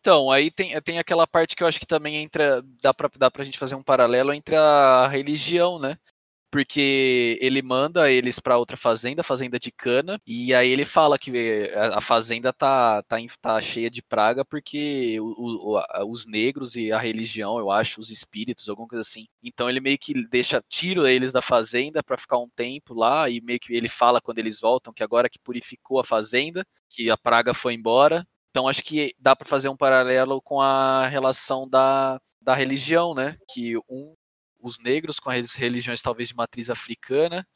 [0.00, 3.30] Então, aí tem, tem aquela parte que eu acho que também entra, dá pra, dá
[3.30, 5.96] pra gente fazer um paralelo entre a religião, né?
[6.50, 11.30] Porque ele manda eles para outra fazenda, fazenda de cana, e aí ele fala que
[11.36, 16.92] eh, a fazenda tá, tá, tá cheia de praga porque o, o, os negros e
[16.92, 19.26] a religião, eu acho, os espíritos, alguma coisa assim.
[19.42, 23.40] Então ele meio que deixa, tira eles da fazenda para ficar um tempo lá, e
[23.40, 27.16] meio que ele fala quando eles voltam que agora que purificou a fazenda, que a
[27.16, 28.26] praga foi embora.
[28.50, 33.36] Então acho que dá para fazer um paralelo com a relação da, da religião, né?
[33.52, 34.14] Que um
[34.60, 37.46] os negros com as religiões talvez de matriz africana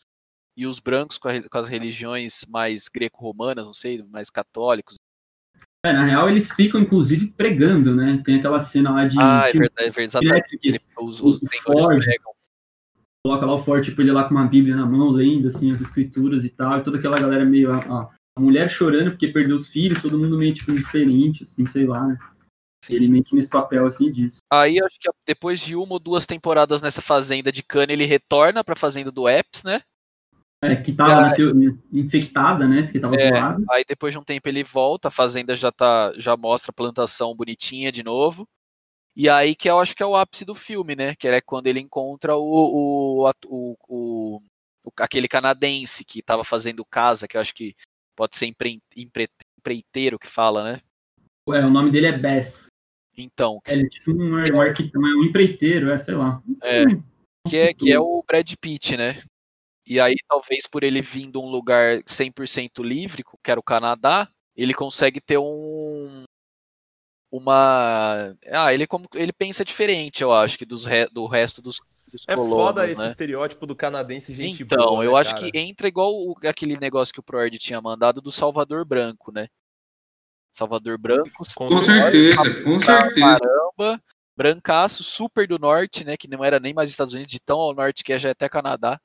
[0.57, 4.97] e os brancos com, a, com as religiões mais greco-romanas, não sei, mais católicos.
[5.85, 8.23] É, na real, eles ficam, inclusive, pregando, né?
[8.25, 9.19] Tem aquela cena lá de.
[9.21, 10.59] Ah, é verdade, é verdade exatamente.
[10.65, 12.33] Ele, os, os, os pregam.
[13.23, 15.81] Coloca lá o Ford, tipo, ele lá com uma Bíblia na mão, lendo, assim, as
[15.81, 17.73] escrituras e tal, e toda aquela galera meio.
[17.73, 21.87] A, a mulher chorando porque perdeu os filhos, todo mundo meio, tipo, diferente, assim, sei
[21.87, 22.19] lá, né?
[22.93, 24.39] Ele meio que nesse papel assim disso.
[24.51, 28.65] Aí acho que depois de uma ou duas temporadas nessa fazenda de cana, ele retorna
[28.65, 29.81] pra fazenda do Epps, né?
[30.63, 32.89] É, que tava aí, infectada, né?
[32.91, 33.65] Que tava é, zoada.
[33.71, 37.37] Aí depois de um tempo ele volta, a fazenda já tá, já mostra a plantação
[37.37, 38.49] bonitinha de novo.
[39.17, 41.15] E aí que eu acho que é o ápice do filme, né?
[41.15, 44.43] Que é quando ele encontra o, o, o, o,
[44.99, 47.77] aquele canadense que tava fazendo casa, que eu acho que
[48.17, 49.29] pode ser empre, empre,
[49.59, 50.81] empreiteiro que fala, né?
[51.49, 52.67] É, o nome dele é Bess.
[53.17, 53.61] Então.
[53.67, 56.43] É, ele é tipo um, um, arquiteto, um empreiteiro, é, sei lá.
[56.63, 56.85] É.
[57.49, 59.23] Que é, que é o Brad Pitt, né?
[59.87, 64.29] E aí, talvez por ele vir de um lugar 100% livre, que era o Canadá,
[64.57, 66.25] ele consegue ter um.
[67.31, 68.35] Uma.
[68.51, 72.25] Ah, ele, como, ele pensa diferente, eu acho, que dos re, do resto dos, dos
[72.29, 72.93] É colonos, foda né?
[72.93, 75.51] esse estereótipo do canadense gente Então, boa, eu né, acho cara?
[75.51, 79.49] que entra igual o- aquele negócio que o Proerd tinha mandado do Salvador Branco, né?
[80.55, 82.63] Salvador Branco, Com Com certeza.
[82.63, 83.39] com certeza.
[83.41, 84.01] caramba,
[84.37, 86.17] brancaço, super do norte, né?
[86.17, 88.33] Que não era nem mais Estados Unidos, de tão ao norte que é já é
[88.33, 88.99] até Canadá.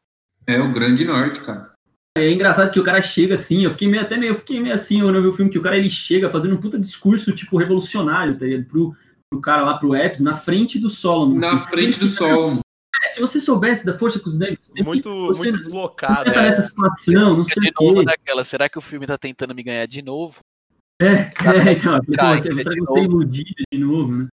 [0.46, 1.72] É o grande norte, cara.
[2.18, 4.74] É engraçado que o cara chega assim, eu fiquei meio, até meio, eu fiquei meio
[4.74, 7.32] assim quando eu vi o filme, que o cara ele chega fazendo um puta discurso,
[7.34, 8.66] tipo, revolucionário, tá ligado?
[8.66, 8.96] Pro,
[9.32, 11.36] pro cara lá, pro Epps, na frente do Solomon.
[11.40, 11.68] Na assim.
[11.70, 12.60] frente do Solomon.
[13.04, 16.30] É, se você soubesse da força com os negros, Muito, muito não deslocado.
[16.30, 16.42] né?
[16.42, 18.04] nessa situação, não sei de o quê.
[18.04, 20.40] naquela, será que o filme tá tentando me ganhar de novo?
[21.02, 22.98] É, é, então, Cai, você, de você é novo.
[23.00, 24.28] iludido de novo, né?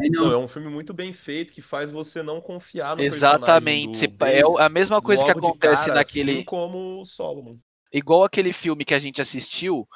[0.00, 3.02] Aí não, Não, é um filme muito bem feito que faz você não confiar no
[3.02, 3.96] Exatamente.
[3.98, 7.56] Você- do é a mesma coisa que logo acontece cara, naquele- Assim como o Solomon.
[7.92, 9.86] Igual aquele filme que a gente assistiu,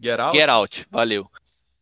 [0.00, 0.36] Get Out?
[0.38, 1.30] Get Out, valeu.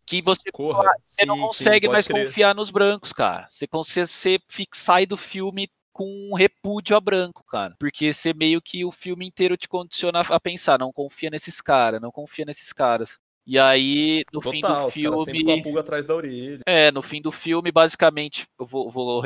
[0.06, 0.92] Que você, Corra.
[1.02, 2.26] você não Sim, sim, consegue pode mais crer.
[2.26, 3.46] confiar nos brancos, cara.
[3.48, 7.76] Você, consegue, você fica, sai do filme com um repúdio a branco, cara.
[7.78, 12.02] Porque você meio que o filme inteiro te condiciona a pensar, não confia nesses caras,
[12.02, 13.18] não confia nesses caras.
[13.46, 15.62] E aí, no fim Total, do com a filme.
[15.62, 16.60] pulga atrás da orelha.
[16.66, 19.22] É, no fim do filme, basicamente, eu vou, vou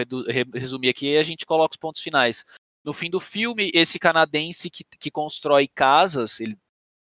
[0.52, 2.44] resumir aqui e a gente coloca os pontos finais.
[2.84, 6.58] No fim do filme, esse canadense que, que constrói casas, ele,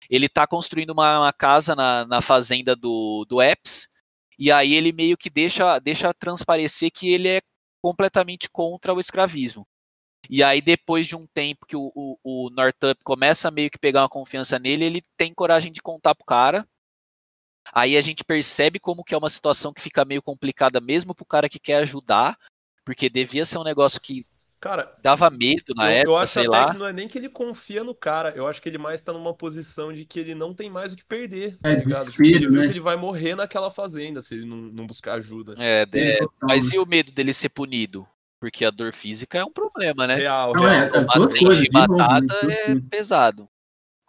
[0.07, 3.89] ele tá construindo uma, uma casa na, na fazenda do, do Epps,
[4.37, 7.41] e aí ele meio que deixa, deixa transparecer que ele é
[7.87, 9.65] completamente contra o escravismo.
[10.29, 13.77] E aí, depois de um tempo que o, o, o Northup começa a meio que
[13.77, 16.67] pegar uma confiança nele, ele tem coragem de contar pro cara.
[17.71, 21.25] Aí a gente percebe como que é uma situação que fica meio complicada mesmo pro
[21.25, 22.37] cara que quer ajudar,
[22.83, 24.25] porque devia ser um negócio que
[24.59, 26.71] Cara, dava medo na eu, época, eu acho sei até lá.
[26.71, 29.13] que não é nem que ele confia no cara, eu acho que ele mais tá
[29.13, 32.11] numa posição de que ele não tem mais o que perder, tá É, ligado?
[32.11, 32.65] Tipo, ele viu né?
[32.65, 35.53] que ele vai morrer naquela fazenda se ele não, não buscar ajuda.
[35.57, 36.71] É, de- É, total, mas né?
[36.73, 38.07] e o medo dele ser punido?
[38.39, 40.17] Porque a dor física é um problema, né?
[40.17, 40.73] Real, real.
[40.73, 40.89] é,
[41.19, 41.55] novo, né?
[41.55, 43.49] chibatada As duas é pesado.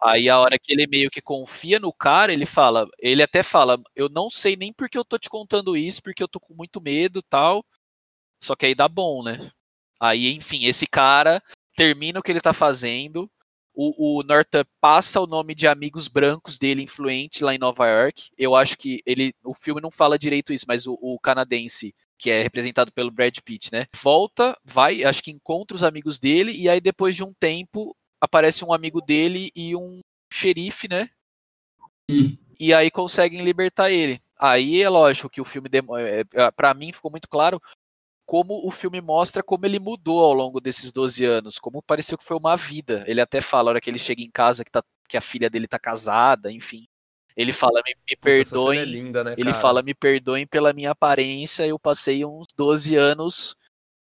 [0.01, 3.77] Aí a hora que ele meio que confia no cara, ele fala, ele até fala,
[3.95, 6.81] eu não sei nem porque eu tô te contando isso, porque eu tô com muito
[6.81, 7.65] medo tal.
[8.41, 9.51] Só que aí dá bom, né?
[9.99, 11.41] Aí, enfim, esse cara
[11.75, 13.29] termina o que ele tá fazendo.
[13.73, 18.29] O, o Northup passa o nome de amigos brancos dele influente lá em Nova York.
[18.37, 22.29] Eu acho que ele, o filme não fala direito isso, mas o, o canadense, que
[22.29, 23.85] é representado pelo Brad Pitt, né?
[24.01, 28.65] Volta, vai, acho que encontra os amigos dele e aí depois de um tempo aparece
[28.65, 31.09] um amigo dele e um xerife, né?
[32.09, 32.37] Sim.
[32.59, 34.19] E aí conseguem libertar ele.
[34.37, 37.61] Aí é lógico que o filme, é, é, pra mim, ficou muito claro
[38.29, 42.23] como o filme mostra como ele mudou ao longo desses 12 anos, como pareceu que
[42.23, 43.03] foi uma vida.
[43.07, 45.49] Ele até fala, a hora que ele chega em casa, que, tá, que a filha
[45.49, 46.85] dele tá casada, enfim.
[47.35, 50.91] Ele fala, me, me cena perdoem, é linda, né, ele fala, me perdoem pela minha
[50.91, 53.55] aparência, eu passei uns 12 anos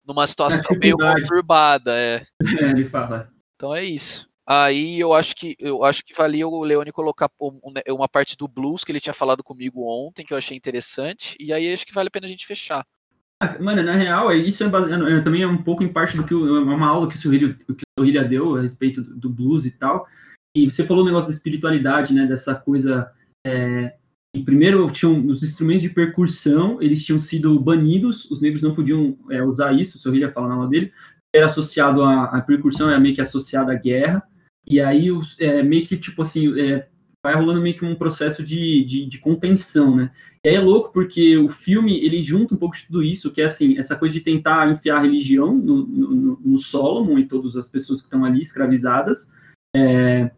[0.05, 1.21] numa situação meio dificuldade.
[1.23, 2.25] conturbada, é.
[2.65, 3.29] É, ele fala.
[3.57, 4.25] Então é isso.
[4.47, 7.59] Aí eu acho que eu acho que valia o Leone colocar um-
[7.89, 11.51] uma parte do blues que ele tinha falado comigo ontem, que eu achei interessante, e
[11.51, 12.85] aí acho que vale a pena a gente fechar.
[13.59, 16.23] Mano, na real, é- isso é baseado, é, também é um pouco em parte do
[16.23, 19.29] que é uma aula que o Sorrilha, que o Sorrilha deu a respeito do, do
[19.29, 20.07] blues e tal.
[20.55, 22.25] E você falou o negócio da espiritualidade, né?
[22.25, 23.11] Dessa coisa.
[23.45, 23.95] É,
[24.45, 29.43] primeiro tinham os instrumentos de percussão, eles tinham sido banidos, os negros não podiam é,
[29.43, 30.91] usar isso, o Sorrilha fala na aula dele.
[31.35, 34.23] Era associado à, percussão, é meio que associado à guerra.
[34.65, 36.53] E aí, os, é, meio que, tipo assim,
[37.23, 40.11] vai rolando meio que um processo de, de, de contenção, né?
[40.43, 43.41] E aí é louco porque o filme, ele junta um pouco de tudo isso, que
[43.41, 47.55] é assim, essa coisa de tentar enfiar a religião no, no, no Solomon e todas
[47.55, 49.31] as pessoas que estão ali escravizadas,
[49.73, 50.29] é,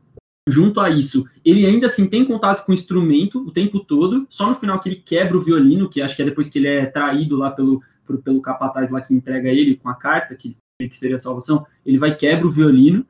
[0.47, 4.47] junto a isso, ele ainda assim tem contato com o instrumento o tempo todo, só
[4.47, 6.85] no final que ele quebra o violino, que acho que é depois que ele é
[6.85, 10.95] traído lá pelo, pelo, pelo capataz lá que entrega ele com a carta, que, que
[10.95, 13.03] seria a salvação, ele vai quebra o violino,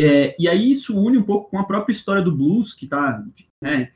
[0.00, 3.24] é, e aí isso une um pouco com a própria história do blues, que está
[3.62, 3.92] né,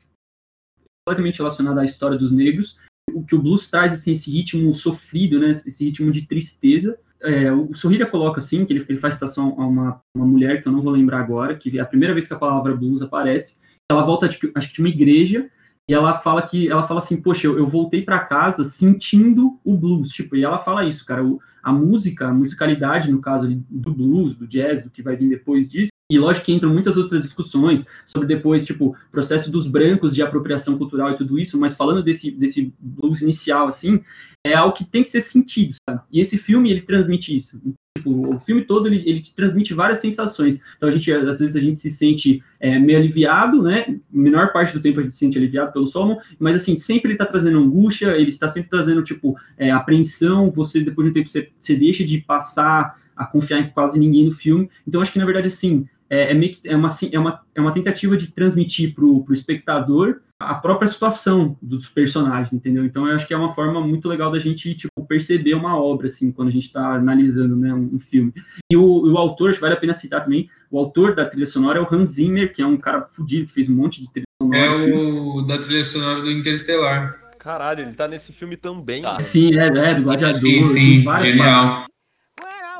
[1.05, 2.77] completamente relacionada à história dos negros,
[3.11, 6.97] o que o blues traz assim, esse ritmo sofrido, né, esse ritmo de tristeza.
[7.21, 10.67] É, o Sorrilha coloca assim, que ele, ele faz citação a uma, uma mulher, que
[10.67, 13.55] eu não vou lembrar agora, que é a primeira vez que a palavra blues aparece,
[13.89, 15.49] ela volta, de, acho que de uma igreja,
[15.87, 19.77] e ela fala que ela fala assim, poxa, eu, eu voltei para casa sentindo o
[19.77, 23.93] blues, tipo, e ela fala isso, cara, o, a música, a musicalidade, no caso do
[23.93, 27.23] blues, do jazz, do que vai vir depois disso, e lógico que entram muitas outras
[27.23, 32.03] discussões sobre depois, tipo, processo dos brancos de apropriação cultural e tudo isso, mas falando
[32.03, 34.01] desse, desse blues inicial, assim,
[34.45, 36.01] é algo que tem que ser sentido, sabe?
[36.11, 37.59] E esse filme, ele transmite isso.
[37.97, 40.59] Tipo, o filme todo ele, ele te transmite várias sensações.
[40.75, 43.97] Então a gente, às vezes, a gente se sente é, meio aliviado, né?
[44.11, 47.17] Menor parte do tempo a gente se sente aliviado pelo Solomon, mas assim, sempre ele
[47.17, 51.29] tá trazendo angústia, ele está sempre trazendo, tipo, é, apreensão, você, depois de um tempo,
[51.29, 54.69] você, você deixa de passar a confiar em quase ninguém no filme.
[54.87, 57.61] Então acho que, na verdade, assim, é, é, meio que, é, uma, é, uma, é
[57.61, 62.85] uma tentativa de transmitir para o espectador a própria situação dos personagens, entendeu?
[62.85, 66.07] Então eu acho que é uma forma muito legal da gente tipo, perceber uma obra,
[66.07, 68.33] assim, quando a gente está analisando né, um, um, filme.
[68.69, 71.47] E o, o autor, acho que vale a pena citar também, o autor da trilha
[71.47, 74.11] sonora é o Hans Zimmer, que é um cara fudido, que fez um monte de
[74.11, 74.59] trilha sonora.
[74.59, 77.19] É o da trilha sonora do Interstellar.
[77.39, 79.01] Caralho, ele tá nesse filme também.
[79.01, 79.19] Tá.
[79.19, 80.39] Sim, é, é, do Gladiador.
[80.39, 81.85] Sim, sim, genial.
[81.85, 81.92] Ele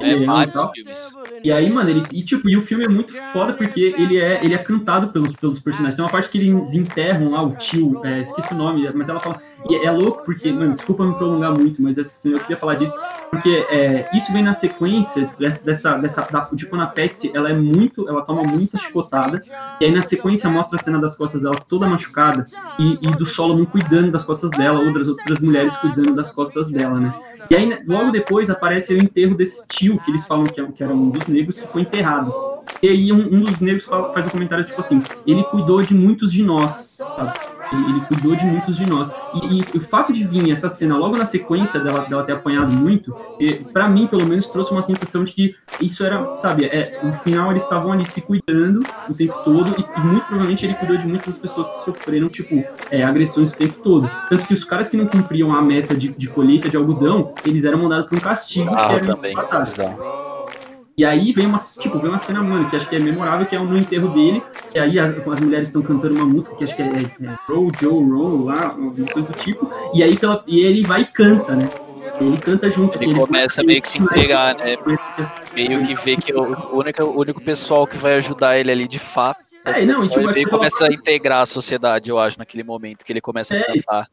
[0.04, 0.72] é vários legal.
[0.74, 1.14] filmes.
[1.44, 4.44] E aí, mano, ele, e, tipo, e o filme é muito foda porque ele é,
[4.44, 5.96] ele é cantado pelos, pelos personagens.
[5.96, 9.20] Tem uma parte que eles enterram lá o tio, é, esqueci o nome, mas ela
[9.20, 9.42] fala.
[9.70, 12.94] E é louco porque, mano, desculpa me prolongar muito, mas essa, eu queria falar disso.
[13.30, 17.50] Porque é, isso vem na sequência dessa, dessa, dessa da, de quando a Patsy, ela
[17.50, 19.42] é muito, ela toma muita chicotada,
[19.80, 22.46] e aí na sequência mostra a cena das costas dela toda machucada,
[22.78, 27.00] e, e do Solomon cuidando das costas dela, outras outras mulheres cuidando das costas dela,
[27.00, 27.14] né?
[27.50, 30.84] E aí, logo depois, aparece o enterro desse tio, que eles falam que, é, que
[30.84, 32.34] era um dos negros, que foi enterrado.
[32.82, 35.94] E aí, um, um dos negros fala- faz um comentário tipo assim: ele cuidou de
[35.94, 37.34] muitos de nós, sabe?
[37.72, 39.10] Ele, cuidou de muitos de nós.
[39.34, 42.72] E, e o fato de vir essa cena logo na sequência dela, dela ter apanhado
[42.72, 43.16] muito,
[43.72, 47.52] pra mim, pelo menos, trouxe uma sensação de que isso era, sabe, é, no final
[47.52, 51.08] eles estavam ali se cuidando o tempo todo, e, e muito provavelmente ele cuidou de
[51.08, 54.10] muitas pessoas que sofreram, tipo, é, agressões o tempo todo.
[54.30, 57.66] Tanto que os caras que não cumpriam a meta de, de colheita de algodão, eles
[57.66, 59.34] eram mandados para um castigo que Bizarro era também.
[59.34, 59.66] matar.
[60.96, 63.56] E aí vem uma, tipo, vem uma cena, mano, que acho que é memorável, que
[63.56, 66.76] é no enterro dele, que aí as, as mulheres estão cantando uma música que acho
[66.76, 70.44] que é, é Roll, Joe, Roll, lá, alguma coisa do tipo, e aí que ela-
[70.46, 71.68] e ele vai e canta, né?
[72.20, 74.76] Ele canta junto, Ele começa meio que se entregar, né?
[75.56, 75.84] Meio É.
[75.84, 79.00] que vê que o o único, o único pessoal que vai ajudar ele ali de
[79.00, 79.42] fato.
[79.66, 83.04] É, não, e tipo, ele meio começa a integrar a sociedade, eu acho, naquele momento
[83.06, 84.08] que ele começa a É, cantar.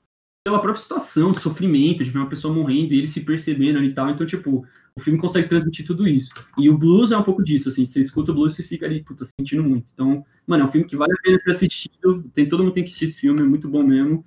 [0.45, 3.89] pela própria situação de sofrimento, de ver uma pessoa morrendo e ele se percebendo ali
[3.89, 4.09] e tal.
[4.11, 4.65] Então, tipo,
[4.97, 6.31] o filme consegue transmitir tudo isso.
[6.59, 9.03] E o blues é um pouco disso, assim, você escuta o blues e fica ali,
[9.03, 9.87] puta, sentindo muito.
[9.93, 12.25] Então, mano, é um filme que vale a pena ser assistido.
[12.35, 14.25] Tem, todo mundo tem que assistir esse filme, é muito bom mesmo.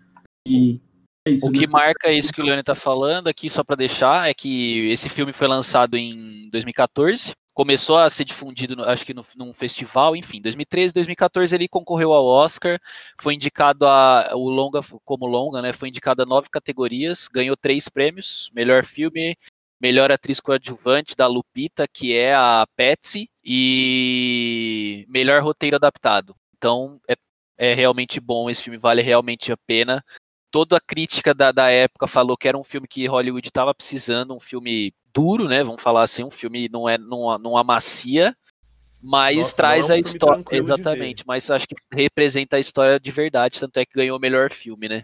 [0.47, 0.79] E
[1.27, 1.45] é isso.
[1.45, 1.71] O que né?
[1.71, 5.33] marca isso que o Leone tá falando aqui, só pra deixar, é que esse filme
[5.33, 7.33] foi lançado em 2014.
[7.53, 12.11] Começou a ser difundido, no- acho que no, num festival, enfim, 2013, 2014 ele concorreu
[12.11, 12.79] ao Oscar,
[13.21, 15.71] foi indicado a o longa como longa, né?
[15.71, 19.37] Foi indicado a nove categorias, ganhou três prêmios: melhor filme,
[19.83, 26.33] melhor atriz coadjuvante da Lupita, que é a Patsy, e melhor roteiro adaptado.
[26.57, 27.15] Então é,
[27.57, 30.01] é realmente bom, esse filme vale realmente a pena
[30.49, 34.35] toda a crítica da, da época falou que era um filme que Hollywood estava precisando,
[34.35, 35.63] um filme duro, né?
[35.63, 38.37] Vamos falar assim, um filme não é não, não amacia,
[39.01, 42.99] mas Nossa, traz não é um a história exatamente, mas acho que representa a história
[42.99, 45.03] de verdade, tanto é que ganhou o melhor filme, né?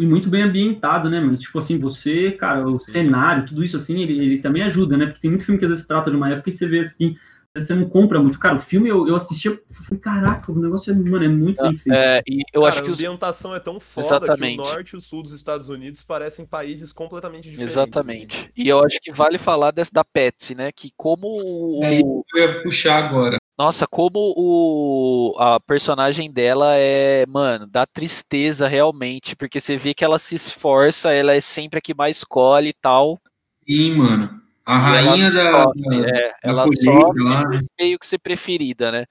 [0.00, 1.36] E muito bem ambientado, né, mano?
[1.36, 2.92] Tipo assim, você, cara, o Sim.
[2.92, 5.06] cenário, tudo isso assim, ele, ele também ajuda, né?
[5.06, 7.16] Porque tem muito filme que às vezes trata de uma época e você vê assim,
[7.54, 8.38] às vezes você não compra muito.
[8.38, 11.62] Cara, o filme eu, eu assistia, eu falei, caraca, o negócio é, mano, é muito
[11.62, 11.94] bem feito.
[11.94, 14.56] É, e eu Cara, acho que a os, ambientação é tão foda Exatamente.
[14.56, 17.72] que o norte e o sul dos Estados Unidos parecem países completamente diferentes.
[17.72, 18.50] exatamente.
[18.56, 20.70] E eu acho que vale falar dessa da Patsy, né?
[20.72, 23.36] Que como o, É eu ia puxar agora.
[23.58, 30.04] Nossa, como o, a personagem dela é, mano, dá tristeza realmente, porque você vê que
[30.04, 33.20] ela se esforça, ela é sempre a que mais escolhe e tal.
[33.68, 34.42] Sim, mano.
[34.64, 38.18] A e ela rainha da, sofre, da- é, ela sofre lá, por meio que ser
[38.18, 39.04] preferida, né?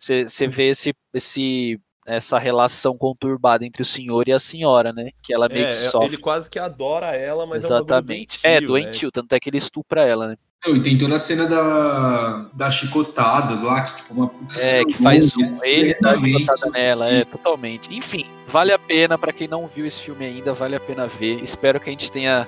[0.00, 5.10] Você, você vê esse, esse, essa relação conturbada entre o senhor e a senhora, né?
[5.22, 6.08] Que ela meio É, que sofre.
[6.08, 8.38] ele quase que adora ela, mas Exatamente.
[8.42, 10.36] é um É, bagulho doentio, doentio, tanto é que ele estupra ela, né?
[10.64, 14.84] Não, e tem toda a cena da, das chicotadas lá, que tipo, uma puta É,
[14.84, 17.92] que faz um, ele dá chicotada nela, é, totalmente.
[17.92, 21.42] Enfim, vale a pena, pra quem não viu esse filme ainda, vale a pena ver.
[21.42, 22.46] Espero que a gente tenha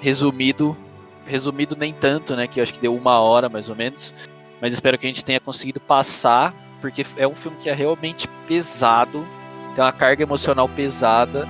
[0.00, 0.76] resumido,
[1.26, 4.14] resumido nem tanto, né, que eu acho que deu uma hora mais ou menos,
[4.60, 8.28] mas espero que a gente tenha conseguido passar, porque é um filme que é realmente
[8.46, 9.24] pesado,
[9.74, 11.48] tem uma carga emocional pesada,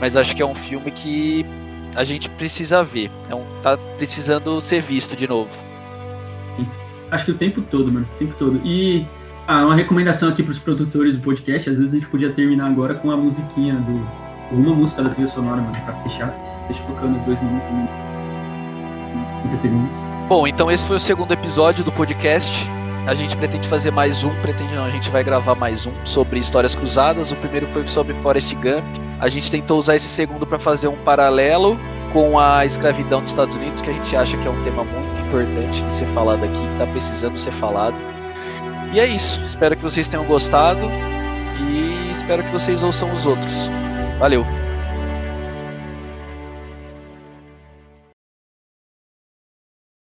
[0.00, 1.46] mas acho que é um filme que
[1.94, 5.50] a gente precisa ver, é um, tá precisando ser visto de novo.
[7.10, 8.60] Acho que o tempo todo, mano, o tempo todo.
[8.64, 9.06] E
[9.46, 12.94] ah, uma recomendação aqui pros produtores do podcast, às vezes a gente podia terminar agora
[12.94, 14.24] com a musiquinha do.
[14.50, 16.28] Uma música da trilha sonora, mano, pra fechar.
[16.68, 19.90] Deixa tocando dois minutos e 30 segundos.
[20.28, 22.66] Bom, então esse foi o segundo episódio do podcast.
[23.06, 26.40] A gente pretende fazer mais um, pretende não, a gente vai gravar mais um sobre
[26.40, 27.30] histórias cruzadas.
[27.30, 28.84] O primeiro foi sobre Forrest Gump.
[29.20, 31.78] A gente tentou usar esse segundo para fazer um paralelo
[32.14, 35.18] com a escravidão dos Estados Unidos, que a gente acha que é um tema muito
[35.18, 37.96] importante de ser falado aqui, que está precisando ser falado.
[38.92, 39.38] E é isso.
[39.44, 40.80] Espero que vocês tenham gostado
[41.60, 43.68] e espero que vocês ouçam os outros.
[44.18, 44.63] Valeu!